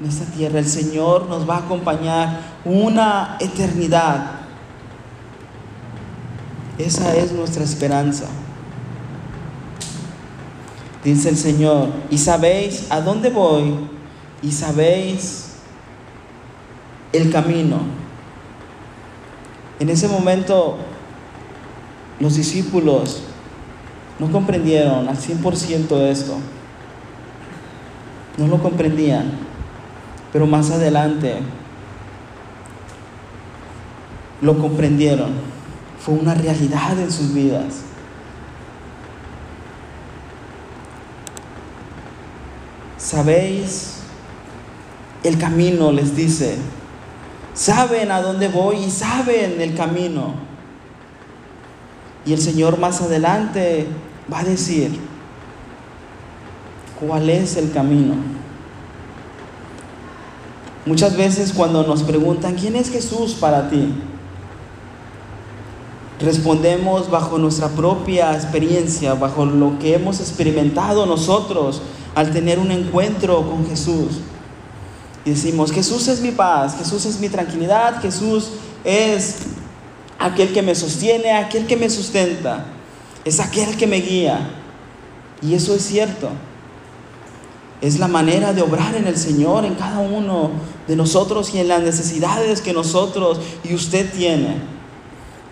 en 0.00 0.08
esta 0.08 0.24
tierra. 0.26 0.58
El 0.58 0.68
Señor 0.68 1.26
nos 1.28 1.48
va 1.48 1.56
a 1.56 1.60
acompañar 1.60 2.40
una 2.64 3.36
eternidad. 3.40 4.32
Esa 6.78 7.16
es 7.16 7.32
nuestra 7.32 7.64
esperanza. 7.64 8.26
Dice 11.06 11.28
el 11.28 11.36
Señor, 11.36 11.90
y 12.10 12.18
sabéis 12.18 12.88
a 12.90 13.00
dónde 13.00 13.30
voy, 13.30 13.76
y 14.42 14.50
sabéis 14.50 15.52
el 17.12 17.30
camino. 17.30 17.78
En 19.78 19.88
ese 19.88 20.08
momento 20.08 20.78
los 22.18 22.34
discípulos 22.34 23.22
no 24.18 24.32
comprendieron 24.32 25.08
al 25.08 25.16
100% 25.16 25.96
esto. 26.10 26.38
No 28.36 28.48
lo 28.48 28.60
comprendían. 28.60 29.30
Pero 30.32 30.44
más 30.48 30.72
adelante 30.72 31.36
lo 34.42 34.58
comprendieron. 34.58 35.30
Fue 36.00 36.14
una 36.14 36.34
realidad 36.34 36.98
en 36.98 37.12
sus 37.12 37.32
vidas. 37.32 37.82
Sabéis 42.98 43.98
el 45.22 45.38
camino, 45.38 45.92
les 45.92 46.16
dice. 46.16 46.56
Saben 47.54 48.10
a 48.10 48.20
dónde 48.20 48.48
voy 48.48 48.76
y 48.84 48.90
saben 48.90 49.60
el 49.60 49.74
camino. 49.74 50.34
Y 52.24 52.32
el 52.32 52.40
Señor 52.40 52.78
más 52.78 53.00
adelante 53.00 53.86
va 54.32 54.40
a 54.40 54.44
decir 54.44 54.98
cuál 56.98 57.30
es 57.30 57.56
el 57.56 57.72
camino. 57.72 58.14
Muchas 60.86 61.16
veces 61.16 61.52
cuando 61.52 61.84
nos 61.84 62.02
preguntan, 62.02 62.54
¿quién 62.54 62.76
es 62.76 62.90
Jesús 62.90 63.34
para 63.34 63.68
ti? 63.68 63.92
Respondemos 66.20 67.10
bajo 67.10 67.38
nuestra 67.38 67.68
propia 67.68 68.34
experiencia, 68.34 69.14
bajo 69.14 69.44
lo 69.44 69.78
que 69.78 69.94
hemos 69.94 70.20
experimentado 70.20 71.04
nosotros 71.04 71.82
al 72.16 72.32
tener 72.32 72.58
un 72.58 72.72
encuentro 72.72 73.46
con 73.46 73.68
Jesús. 73.68 74.20
Y 75.26 75.30
decimos, 75.30 75.70
Jesús 75.70 76.08
es 76.08 76.22
mi 76.22 76.30
paz, 76.30 76.74
Jesús 76.78 77.04
es 77.04 77.20
mi 77.20 77.28
tranquilidad, 77.28 78.00
Jesús 78.00 78.52
es 78.84 79.36
aquel 80.18 80.50
que 80.54 80.62
me 80.62 80.74
sostiene, 80.74 81.32
aquel 81.32 81.66
que 81.66 81.76
me 81.76 81.90
sustenta, 81.90 82.64
es 83.22 83.38
aquel 83.38 83.76
que 83.76 83.86
me 83.86 83.98
guía. 83.98 84.48
Y 85.42 85.52
eso 85.52 85.74
es 85.74 85.82
cierto. 85.82 86.30
Es 87.82 87.98
la 87.98 88.08
manera 88.08 88.54
de 88.54 88.62
obrar 88.62 88.94
en 88.94 89.06
el 89.06 89.18
Señor, 89.18 89.66
en 89.66 89.74
cada 89.74 89.98
uno 89.98 90.52
de 90.88 90.96
nosotros 90.96 91.54
y 91.54 91.58
en 91.58 91.68
las 91.68 91.82
necesidades 91.82 92.62
que 92.62 92.72
nosotros 92.72 93.40
y 93.62 93.74
usted 93.74 94.10
tiene. 94.10 94.56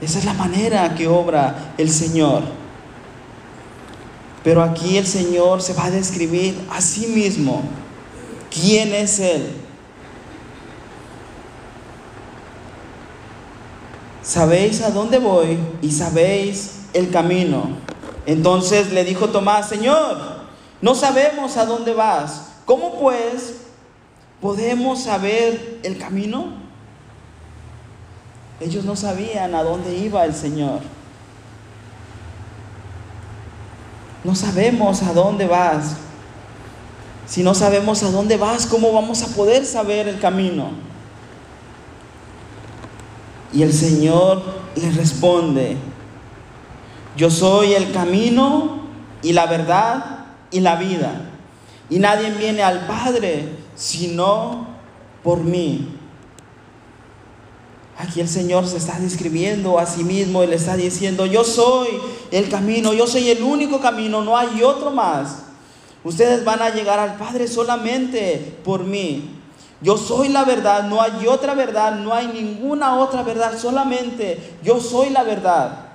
Esa 0.00 0.18
es 0.18 0.24
la 0.24 0.32
manera 0.32 0.94
que 0.94 1.08
obra 1.08 1.74
el 1.76 1.90
Señor. 1.90 2.63
Pero 4.44 4.62
aquí 4.62 4.98
el 4.98 5.06
Señor 5.06 5.62
se 5.62 5.72
va 5.72 5.86
a 5.86 5.90
describir 5.90 6.54
a 6.70 6.80
sí 6.82 7.06
mismo. 7.06 7.62
¿Quién 8.50 8.94
es 8.94 9.18
Él? 9.18 9.56
Sabéis 14.22 14.82
a 14.82 14.90
dónde 14.90 15.18
voy 15.18 15.58
y 15.80 15.90
sabéis 15.90 16.82
el 16.92 17.10
camino. 17.10 17.70
Entonces 18.26 18.92
le 18.92 19.04
dijo 19.04 19.30
Tomás, 19.30 19.68
Señor, 19.68 20.16
no 20.80 20.94
sabemos 20.94 21.56
a 21.56 21.64
dónde 21.64 21.94
vas. 21.94 22.50
¿Cómo 22.66 23.00
pues 23.00 23.54
podemos 24.40 25.02
saber 25.02 25.80
el 25.82 25.98
camino? 25.98 26.52
Ellos 28.60 28.84
no 28.84 28.94
sabían 28.94 29.54
a 29.54 29.62
dónde 29.62 29.96
iba 29.96 30.24
el 30.24 30.34
Señor. 30.34 30.80
No 34.24 34.34
sabemos 34.34 35.02
a 35.02 35.12
dónde 35.12 35.46
vas. 35.46 35.96
Si 37.26 37.42
no 37.42 37.54
sabemos 37.54 38.02
a 38.02 38.10
dónde 38.10 38.36
vas, 38.36 38.66
¿cómo 38.66 38.92
vamos 38.92 39.22
a 39.22 39.28
poder 39.28 39.64
saber 39.64 40.08
el 40.08 40.18
camino? 40.18 40.70
Y 43.52 43.62
el 43.62 43.72
Señor 43.72 44.42
le 44.74 44.90
responde, 44.90 45.76
yo 47.16 47.30
soy 47.30 47.74
el 47.74 47.92
camino 47.92 48.80
y 49.22 49.32
la 49.32 49.46
verdad 49.46 50.26
y 50.50 50.60
la 50.60 50.76
vida. 50.76 51.30
Y 51.88 51.98
nadie 51.98 52.30
viene 52.32 52.62
al 52.62 52.86
Padre 52.86 53.64
sino 53.76 54.68
por 55.22 55.42
mí. 55.42 55.88
Aquí 57.96 58.20
el 58.20 58.28
Señor 58.28 58.66
se 58.66 58.76
está 58.76 58.98
describiendo 58.98 59.78
a 59.78 59.86
sí 59.86 60.02
mismo 60.02 60.42
y 60.42 60.48
le 60.48 60.56
está 60.56 60.76
diciendo, 60.76 61.26
yo 61.26 61.44
soy 61.44 61.88
el 62.34 62.48
camino, 62.48 62.92
yo 62.92 63.06
soy 63.06 63.30
el 63.30 63.44
único 63.44 63.80
camino, 63.80 64.20
no 64.20 64.36
hay 64.36 64.60
otro 64.60 64.90
más. 64.90 65.44
Ustedes 66.02 66.44
van 66.44 66.60
a 66.60 66.70
llegar 66.70 66.98
al 66.98 67.14
Padre 67.14 67.46
solamente 67.46 68.58
por 68.64 68.82
mí. 68.82 69.40
Yo 69.80 69.96
soy 69.96 70.30
la 70.30 70.44
verdad, 70.44 70.82
no 70.88 71.00
hay 71.00 71.28
otra 71.28 71.54
verdad, 71.54 71.94
no 71.94 72.12
hay 72.12 72.26
ninguna 72.26 72.96
otra 72.96 73.22
verdad, 73.22 73.56
solamente 73.56 74.56
yo 74.64 74.80
soy 74.80 75.10
la 75.10 75.22
verdad. 75.22 75.90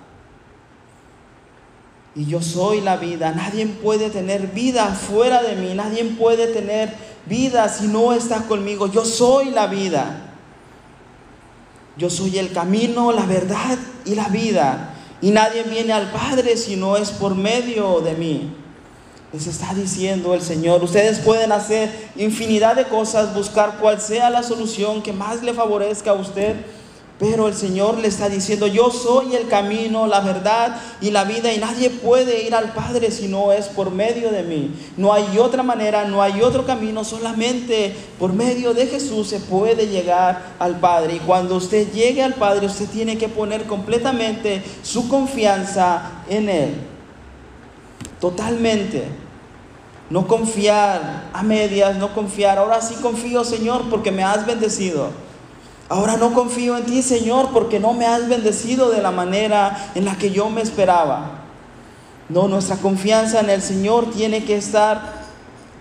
Y 2.16 2.26
yo 2.26 2.42
soy 2.42 2.80
la 2.80 2.96
vida. 2.96 3.32
Nadie 3.32 3.66
puede 3.68 4.10
tener 4.10 4.48
vida 4.48 4.86
fuera 4.88 5.44
de 5.44 5.58
mí, 5.58 5.74
nadie 5.74 6.06
puede 6.06 6.48
tener 6.48 6.96
vida 7.26 7.68
si 7.68 7.88
no 7.88 8.14
está 8.14 8.44
conmigo. 8.44 8.88
Yo 8.88 9.04
soy 9.04 9.52
la 9.52 9.68
vida. 9.68 10.36
Yo 11.98 12.10
soy 12.10 12.40
el 12.40 12.54
camino, 12.54 13.12
la 13.12 13.26
verdad 13.26 13.78
y 14.06 14.16
la 14.16 14.30
vida. 14.30 14.96
Y 15.22 15.32
nadie 15.32 15.64
viene 15.64 15.94
al 15.94 16.12
Padre 16.12 16.56
si 16.56 16.76
no 16.76 16.98
es 16.98 17.12
por 17.12 17.36
medio 17.36 18.00
de 18.02 18.14
mí. 18.14 18.54
Les 19.32 19.46
está 19.46 19.74
diciendo 19.74 20.34
el 20.34 20.42
Señor, 20.42 20.84
ustedes 20.84 21.20
pueden 21.20 21.52
hacer 21.52 22.10
infinidad 22.16 22.76
de 22.76 22.86
cosas, 22.86 23.36
buscar 23.36 23.78
cuál 23.80 24.02
sea 24.02 24.30
la 24.30 24.42
solución 24.42 25.04
que 25.04 25.14
más 25.14 25.44
le 25.44 25.54
favorezca 25.54 26.12
a 26.12 26.16
usted 26.16 26.56
pero 27.20 27.50
el 27.50 27.54
Señor 27.54 27.98
le 27.98 28.08
está 28.08 28.30
diciendo, 28.30 28.66
yo 28.66 28.90
soy 28.92 29.36
el 29.36 29.50
camino, 29.50 30.08
la 30.08 30.22
verdad 30.22 30.78
y 31.02 31.12
la 31.12 31.26
vida 31.26 31.52
y 31.52 31.58
nadie 31.58 31.90
puede 31.90 32.44
ir 32.44 32.56
al 32.56 32.72
Padre 32.72 33.12
si 33.12 33.28
no 33.28 33.52
es 33.52 33.68
por 33.68 33.92
medio 33.92 34.32
de 34.32 34.44
mí. 34.44 34.74
No 34.96 35.12
hay 35.12 35.38
otra 35.38 35.62
manera, 35.62 36.06
no 36.06 36.22
hay 36.22 36.42
otro 36.42 36.66
camino, 36.66 37.04
solamente 37.04 37.94
por 38.18 38.32
medio 38.32 38.74
de 38.74 38.88
Jesús 38.88 39.28
se 39.28 39.42
puede 39.42 39.88
llegar 39.88 40.54
al 40.60 40.80
Padre. 40.80 41.16
Y 41.16 41.20
cuando 41.20 41.58
usted 41.58 41.92
llegue 41.92 42.24
al 42.24 42.36
Padre, 42.36 42.68
usted 42.68 42.88
tiene 42.88 43.18
que 43.18 43.28
poner 43.28 43.66
completamente 43.66 44.64
su 44.82 45.10
confianza 45.10 46.24
en 46.30 46.48
Él. 46.48 46.76
Totalmente. 48.22 49.04
No 50.10 50.26
confiar 50.26 51.30
a 51.34 51.44
medias, 51.44 51.98
no 51.98 52.14
confiar. 52.14 52.60
Ahora 52.60 52.82
sí 52.82 52.96
confío, 53.02 53.44
Señor, 53.44 53.90
porque 53.90 54.10
me 54.10 54.24
has 54.24 54.46
bendecido. 54.46 55.29
Ahora 55.90 56.18
no 56.18 56.36
confío 56.36 56.78
en 56.78 56.86
ti, 56.86 57.02
Señor, 57.02 57.50
porque 57.52 57.80
no 57.80 57.94
me 57.94 58.06
has 58.06 58.30
bendecido 58.30 58.92
de 58.92 59.02
la 59.02 59.10
manera 59.10 59.92
en 59.96 60.06
la 60.06 60.16
que 60.16 60.30
yo 60.30 60.50
me 60.52 60.62
esperaba. 60.62 61.46
No, 62.30 62.48
nuestra 62.48 62.78
confianza 62.78 63.40
en 63.40 63.50
el 63.50 63.64
Señor 63.64 64.12
tiene 64.12 64.46
que 64.46 64.56
estar 64.56 65.20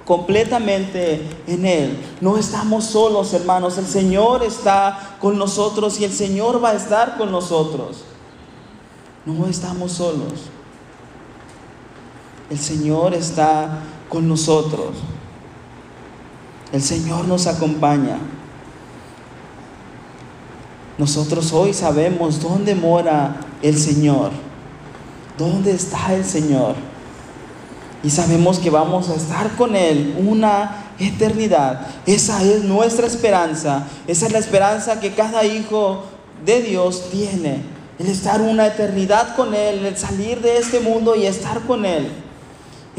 completamente 0.06 1.28
en 1.46 1.66
Él. 1.66 1.98
No 2.22 2.38
estamos 2.38 2.84
solos, 2.84 3.34
hermanos. 3.34 3.76
El 3.76 3.86
Señor 3.86 4.42
está 4.42 5.16
con 5.20 5.36
nosotros 5.36 6.00
y 6.00 6.04
el 6.04 6.12
Señor 6.12 6.64
va 6.64 6.70
a 6.70 6.74
estar 6.74 7.18
con 7.18 7.30
nosotros. 7.30 8.04
No 9.26 9.46
estamos 9.46 9.92
solos. 9.92 10.48
El 12.48 12.58
Señor 12.58 13.12
está 13.12 13.80
con 14.08 14.26
nosotros. 14.26 14.96
El 16.72 16.80
Señor 16.80 17.28
nos 17.28 17.46
acompaña. 17.46 18.18
Nosotros 20.98 21.52
hoy 21.52 21.72
sabemos 21.72 22.42
dónde 22.42 22.74
mora 22.74 23.36
el 23.62 23.78
Señor, 23.78 24.32
dónde 25.38 25.70
está 25.70 26.12
el 26.12 26.24
Señor. 26.24 26.74
Y 28.02 28.10
sabemos 28.10 28.58
que 28.58 28.70
vamos 28.70 29.08
a 29.08 29.14
estar 29.14 29.54
con 29.56 29.76
Él 29.76 30.16
una 30.26 30.86
eternidad. 30.98 31.86
Esa 32.04 32.42
es 32.42 32.64
nuestra 32.64 33.06
esperanza. 33.06 33.86
Esa 34.08 34.26
es 34.26 34.32
la 34.32 34.38
esperanza 34.40 34.98
que 34.98 35.14
cada 35.14 35.44
hijo 35.44 36.02
de 36.44 36.62
Dios 36.62 37.10
tiene. 37.12 37.62
El 38.00 38.08
estar 38.08 38.40
una 38.40 38.66
eternidad 38.66 39.36
con 39.36 39.54
Él, 39.54 39.86
el 39.86 39.96
salir 39.96 40.40
de 40.40 40.58
este 40.58 40.80
mundo 40.80 41.14
y 41.14 41.26
estar 41.26 41.60
con 41.60 41.84
Él. 41.84 42.10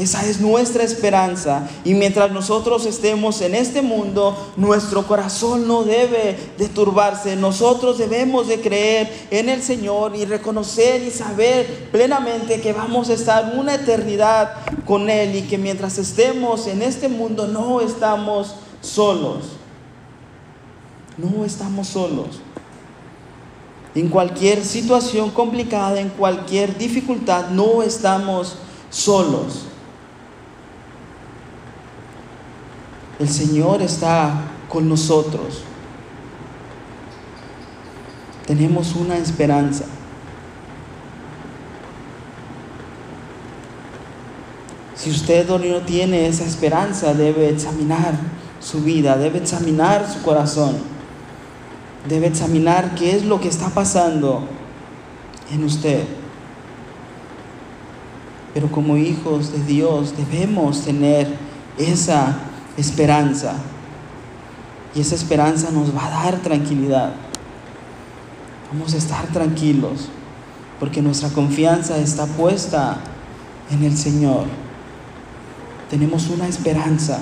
Esa 0.00 0.26
es 0.26 0.40
nuestra 0.40 0.82
esperanza. 0.82 1.68
Y 1.84 1.92
mientras 1.92 2.32
nosotros 2.32 2.86
estemos 2.86 3.42
en 3.42 3.54
este 3.54 3.82
mundo, 3.82 4.34
nuestro 4.56 5.06
corazón 5.06 5.68
no 5.68 5.82
debe 5.82 6.38
de 6.56 6.68
turbarse. 6.70 7.36
Nosotros 7.36 7.98
debemos 7.98 8.48
de 8.48 8.62
creer 8.62 9.12
en 9.30 9.50
el 9.50 9.62
Señor 9.62 10.16
y 10.16 10.24
reconocer 10.24 11.02
y 11.02 11.10
saber 11.10 11.90
plenamente 11.92 12.62
que 12.62 12.72
vamos 12.72 13.10
a 13.10 13.12
estar 13.12 13.52
una 13.54 13.74
eternidad 13.74 14.54
con 14.86 15.10
Él 15.10 15.36
y 15.36 15.42
que 15.42 15.58
mientras 15.58 15.98
estemos 15.98 16.66
en 16.66 16.80
este 16.80 17.10
mundo 17.10 17.46
no 17.46 17.82
estamos 17.82 18.54
solos. 18.80 19.50
No 21.18 21.44
estamos 21.44 21.88
solos. 21.88 22.40
En 23.94 24.08
cualquier 24.08 24.64
situación 24.64 25.28
complicada, 25.28 26.00
en 26.00 26.08
cualquier 26.08 26.78
dificultad, 26.78 27.50
no 27.50 27.82
estamos 27.82 28.56
solos. 28.88 29.66
El 33.20 33.28
Señor 33.28 33.82
está 33.82 34.32
con 34.70 34.88
nosotros. 34.88 35.62
Tenemos 38.46 38.96
una 38.96 39.18
esperanza. 39.18 39.84
Si 44.96 45.10
usted 45.10 45.46
no 45.48 45.80
tiene 45.82 46.28
esa 46.28 46.44
esperanza, 46.44 47.12
debe 47.12 47.50
examinar 47.50 48.14
su 48.58 48.80
vida, 48.80 49.18
debe 49.18 49.38
examinar 49.38 50.10
su 50.10 50.22
corazón, 50.22 50.78
debe 52.08 52.26
examinar 52.26 52.94
qué 52.94 53.16
es 53.16 53.24
lo 53.26 53.38
que 53.38 53.48
está 53.48 53.68
pasando 53.68 54.44
en 55.52 55.64
usted. 55.64 56.04
Pero 58.54 58.70
como 58.72 58.96
hijos 58.96 59.52
de 59.52 59.62
Dios 59.62 60.14
debemos 60.16 60.82
tener 60.82 61.28
esa 61.78 62.49
esperanza. 62.76 63.54
Y 64.94 65.00
esa 65.00 65.14
esperanza 65.14 65.70
nos 65.70 65.94
va 65.94 66.06
a 66.06 66.24
dar 66.24 66.38
tranquilidad. 66.38 67.12
Vamos 68.72 68.94
a 68.94 68.96
estar 68.96 69.26
tranquilos 69.28 70.08
porque 70.78 71.02
nuestra 71.02 71.28
confianza 71.28 71.98
está 71.98 72.26
puesta 72.26 72.96
en 73.70 73.84
el 73.84 73.96
Señor. 73.96 74.46
Tenemos 75.90 76.28
una 76.28 76.48
esperanza. 76.48 77.18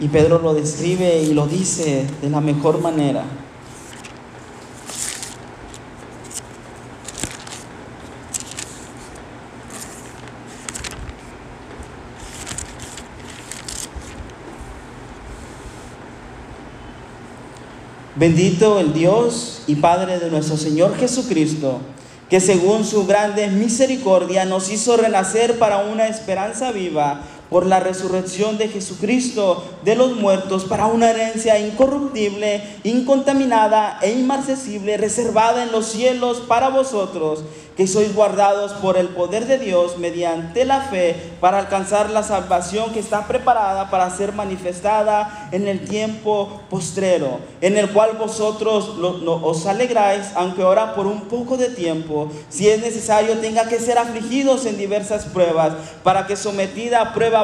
Y 0.00 0.08
Pedro 0.08 0.40
lo 0.40 0.52
describe 0.52 1.22
y 1.22 1.32
lo 1.32 1.46
dice 1.46 2.06
de 2.20 2.30
la 2.30 2.40
mejor 2.40 2.80
manera. 2.80 3.24
Bendito 18.16 18.78
el 18.78 18.92
Dios 18.92 19.62
y 19.66 19.74
Padre 19.74 20.20
de 20.20 20.30
nuestro 20.30 20.56
Señor 20.56 20.96
Jesucristo, 20.96 21.80
que 22.30 22.38
según 22.38 22.84
su 22.84 23.06
grande 23.06 23.48
misericordia 23.48 24.44
nos 24.44 24.70
hizo 24.70 24.96
renacer 24.96 25.58
para 25.58 25.78
una 25.78 26.06
esperanza 26.06 26.70
viva 26.70 27.22
por 27.54 27.66
la 27.66 27.78
resurrección 27.78 28.58
de 28.58 28.66
Jesucristo 28.66 29.62
de 29.84 29.94
los 29.94 30.16
muertos 30.16 30.64
para 30.64 30.86
una 30.86 31.10
herencia 31.10 31.56
incorruptible, 31.56 32.64
incontaminada 32.82 34.00
e 34.02 34.10
inmarcesible, 34.10 34.96
reservada 34.96 35.62
en 35.62 35.70
los 35.70 35.86
cielos 35.86 36.40
para 36.48 36.68
vosotros, 36.68 37.44
que 37.76 37.86
sois 37.86 38.14
guardados 38.14 38.72
por 38.74 38.96
el 38.96 39.08
poder 39.08 39.46
de 39.46 39.58
Dios 39.58 39.98
mediante 39.98 40.64
la 40.64 40.80
fe 40.80 41.16
para 41.40 41.58
alcanzar 41.58 42.10
la 42.10 42.22
salvación 42.22 42.92
que 42.92 43.00
está 43.00 43.26
preparada 43.26 43.90
para 43.90 44.10
ser 44.10 44.32
manifestada 44.32 45.48
en 45.50 45.66
el 45.66 45.84
tiempo 45.84 46.62
postrero, 46.70 47.40
en 47.60 47.76
el 47.76 47.90
cual 47.90 48.16
vosotros 48.18 48.92
os 48.98 49.66
alegráis, 49.66 50.26
aunque 50.36 50.62
ahora 50.62 50.94
por 50.94 51.06
un 51.06 51.22
poco 51.22 51.56
de 51.56 51.68
tiempo, 51.68 52.30
si 52.48 52.68
es 52.68 52.80
necesario, 52.80 53.38
tenga 53.38 53.68
que 53.68 53.80
ser 53.80 53.98
afligidos 53.98 54.66
en 54.66 54.76
diversas 54.76 55.24
pruebas, 55.24 55.74
para 56.02 56.26
que 56.26 56.36
sometida 56.36 57.00
a 57.00 57.12
prueba 57.12 57.43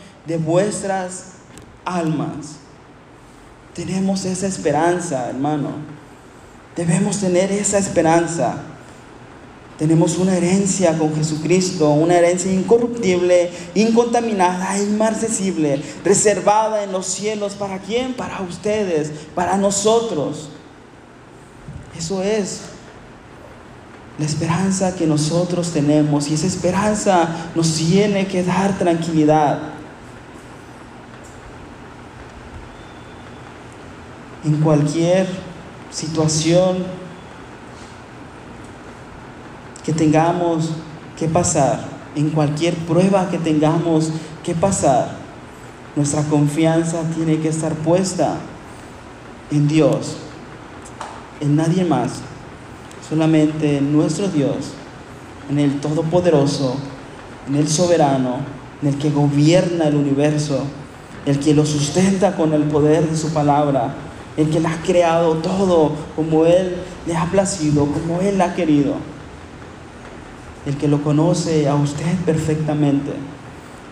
de 0.25 0.37
vuestras 0.37 1.33
almas. 1.85 2.57
Tenemos 3.73 4.25
esa 4.25 4.47
esperanza, 4.47 5.29
hermano. 5.29 5.69
Debemos 6.75 7.19
tener 7.19 7.51
esa 7.51 7.77
esperanza. 7.77 8.55
Tenemos 9.77 10.17
una 10.17 10.37
herencia 10.37 10.95
con 10.97 11.15
Jesucristo, 11.15 11.89
una 11.89 12.15
herencia 12.15 12.53
incorruptible, 12.53 13.49
incontaminada, 13.73 14.77
inmarcesible, 14.77 15.81
reservada 16.05 16.83
en 16.83 16.91
los 16.91 17.07
cielos. 17.07 17.53
¿Para 17.55 17.79
quién? 17.79 18.13
Para 18.13 18.41
ustedes, 18.41 19.11
para 19.33 19.57
nosotros. 19.57 20.49
Eso 21.97 22.21
es 22.21 22.61
la 24.19 24.25
esperanza 24.25 24.95
que 24.95 25.07
nosotros 25.07 25.71
tenemos 25.71 26.29
y 26.29 26.35
esa 26.35 26.45
esperanza 26.45 27.49
nos 27.55 27.75
tiene 27.75 28.27
que 28.27 28.43
dar 28.43 28.77
tranquilidad. 28.77 29.80
En 34.43 34.57
cualquier 34.57 35.27
situación 35.91 36.77
que 39.83 39.93
tengamos 39.93 40.71
que 41.17 41.27
pasar, 41.27 41.85
en 42.15 42.29
cualquier 42.29 42.75
prueba 42.75 43.29
que 43.29 43.37
tengamos 43.37 44.11
que 44.43 44.53
pasar, 44.53 45.17
nuestra 45.95 46.23
confianza 46.23 47.03
tiene 47.15 47.39
que 47.39 47.49
estar 47.49 47.73
puesta 47.73 48.37
en 49.51 49.67
Dios, 49.67 50.17
en 51.39 51.55
nadie 51.55 51.83
más, 51.83 52.21
solamente 53.07 53.77
en 53.77 53.91
nuestro 53.91 54.27
Dios, 54.27 54.73
en 55.49 55.59
el 55.59 55.79
Todopoderoso, 55.79 56.77
en 57.47 57.55
el 57.55 57.67
Soberano, 57.67 58.37
en 58.81 58.89
el 58.89 58.97
que 58.97 59.11
gobierna 59.11 59.87
el 59.87 59.95
universo, 59.95 60.63
el 61.25 61.39
que 61.39 61.53
lo 61.53 61.65
sustenta 61.65 62.35
con 62.35 62.53
el 62.53 62.63
poder 62.63 63.09
de 63.09 63.17
su 63.17 63.29
palabra, 63.33 63.93
el 64.37 64.49
que 64.49 64.59
lo 64.59 64.69
ha 64.69 64.77
creado 64.85 65.35
todo 65.35 65.91
como 66.15 66.45
Él 66.45 66.77
le 67.05 67.15
ha 67.15 67.25
placido, 67.25 67.85
como 67.85 68.21
Él 68.21 68.39
ha 68.41 68.55
querido 68.55 68.95
el 70.65 70.77
que 70.77 70.87
lo 70.87 71.01
conoce 71.01 71.67
a 71.67 71.75
usted 71.75 72.15
perfectamente, 72.25 73.11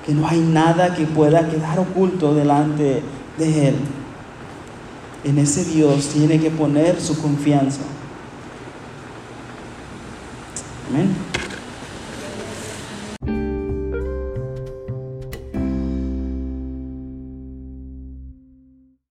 que 0.05 0.13
no 0.13 0.27
hay 0.27 0.39
nada 0.39 0.93
que 0.93 1.05
pueda 1.05 1.49
quedar 1.49 1.79
oculto 1.79 2.35
delante 2.35 3.01
de 3.37 3.69
Él. 3.69 3.75
En 5.23 5.37
ese 5.37 5.65
Dios 5.65 6.09
tiene 6.09 6.39
que 6.39 6.51
poner 6.51 7.01
su 7.01 7.19
confianza. 7.19 7.81
Amén. 10.89 11.28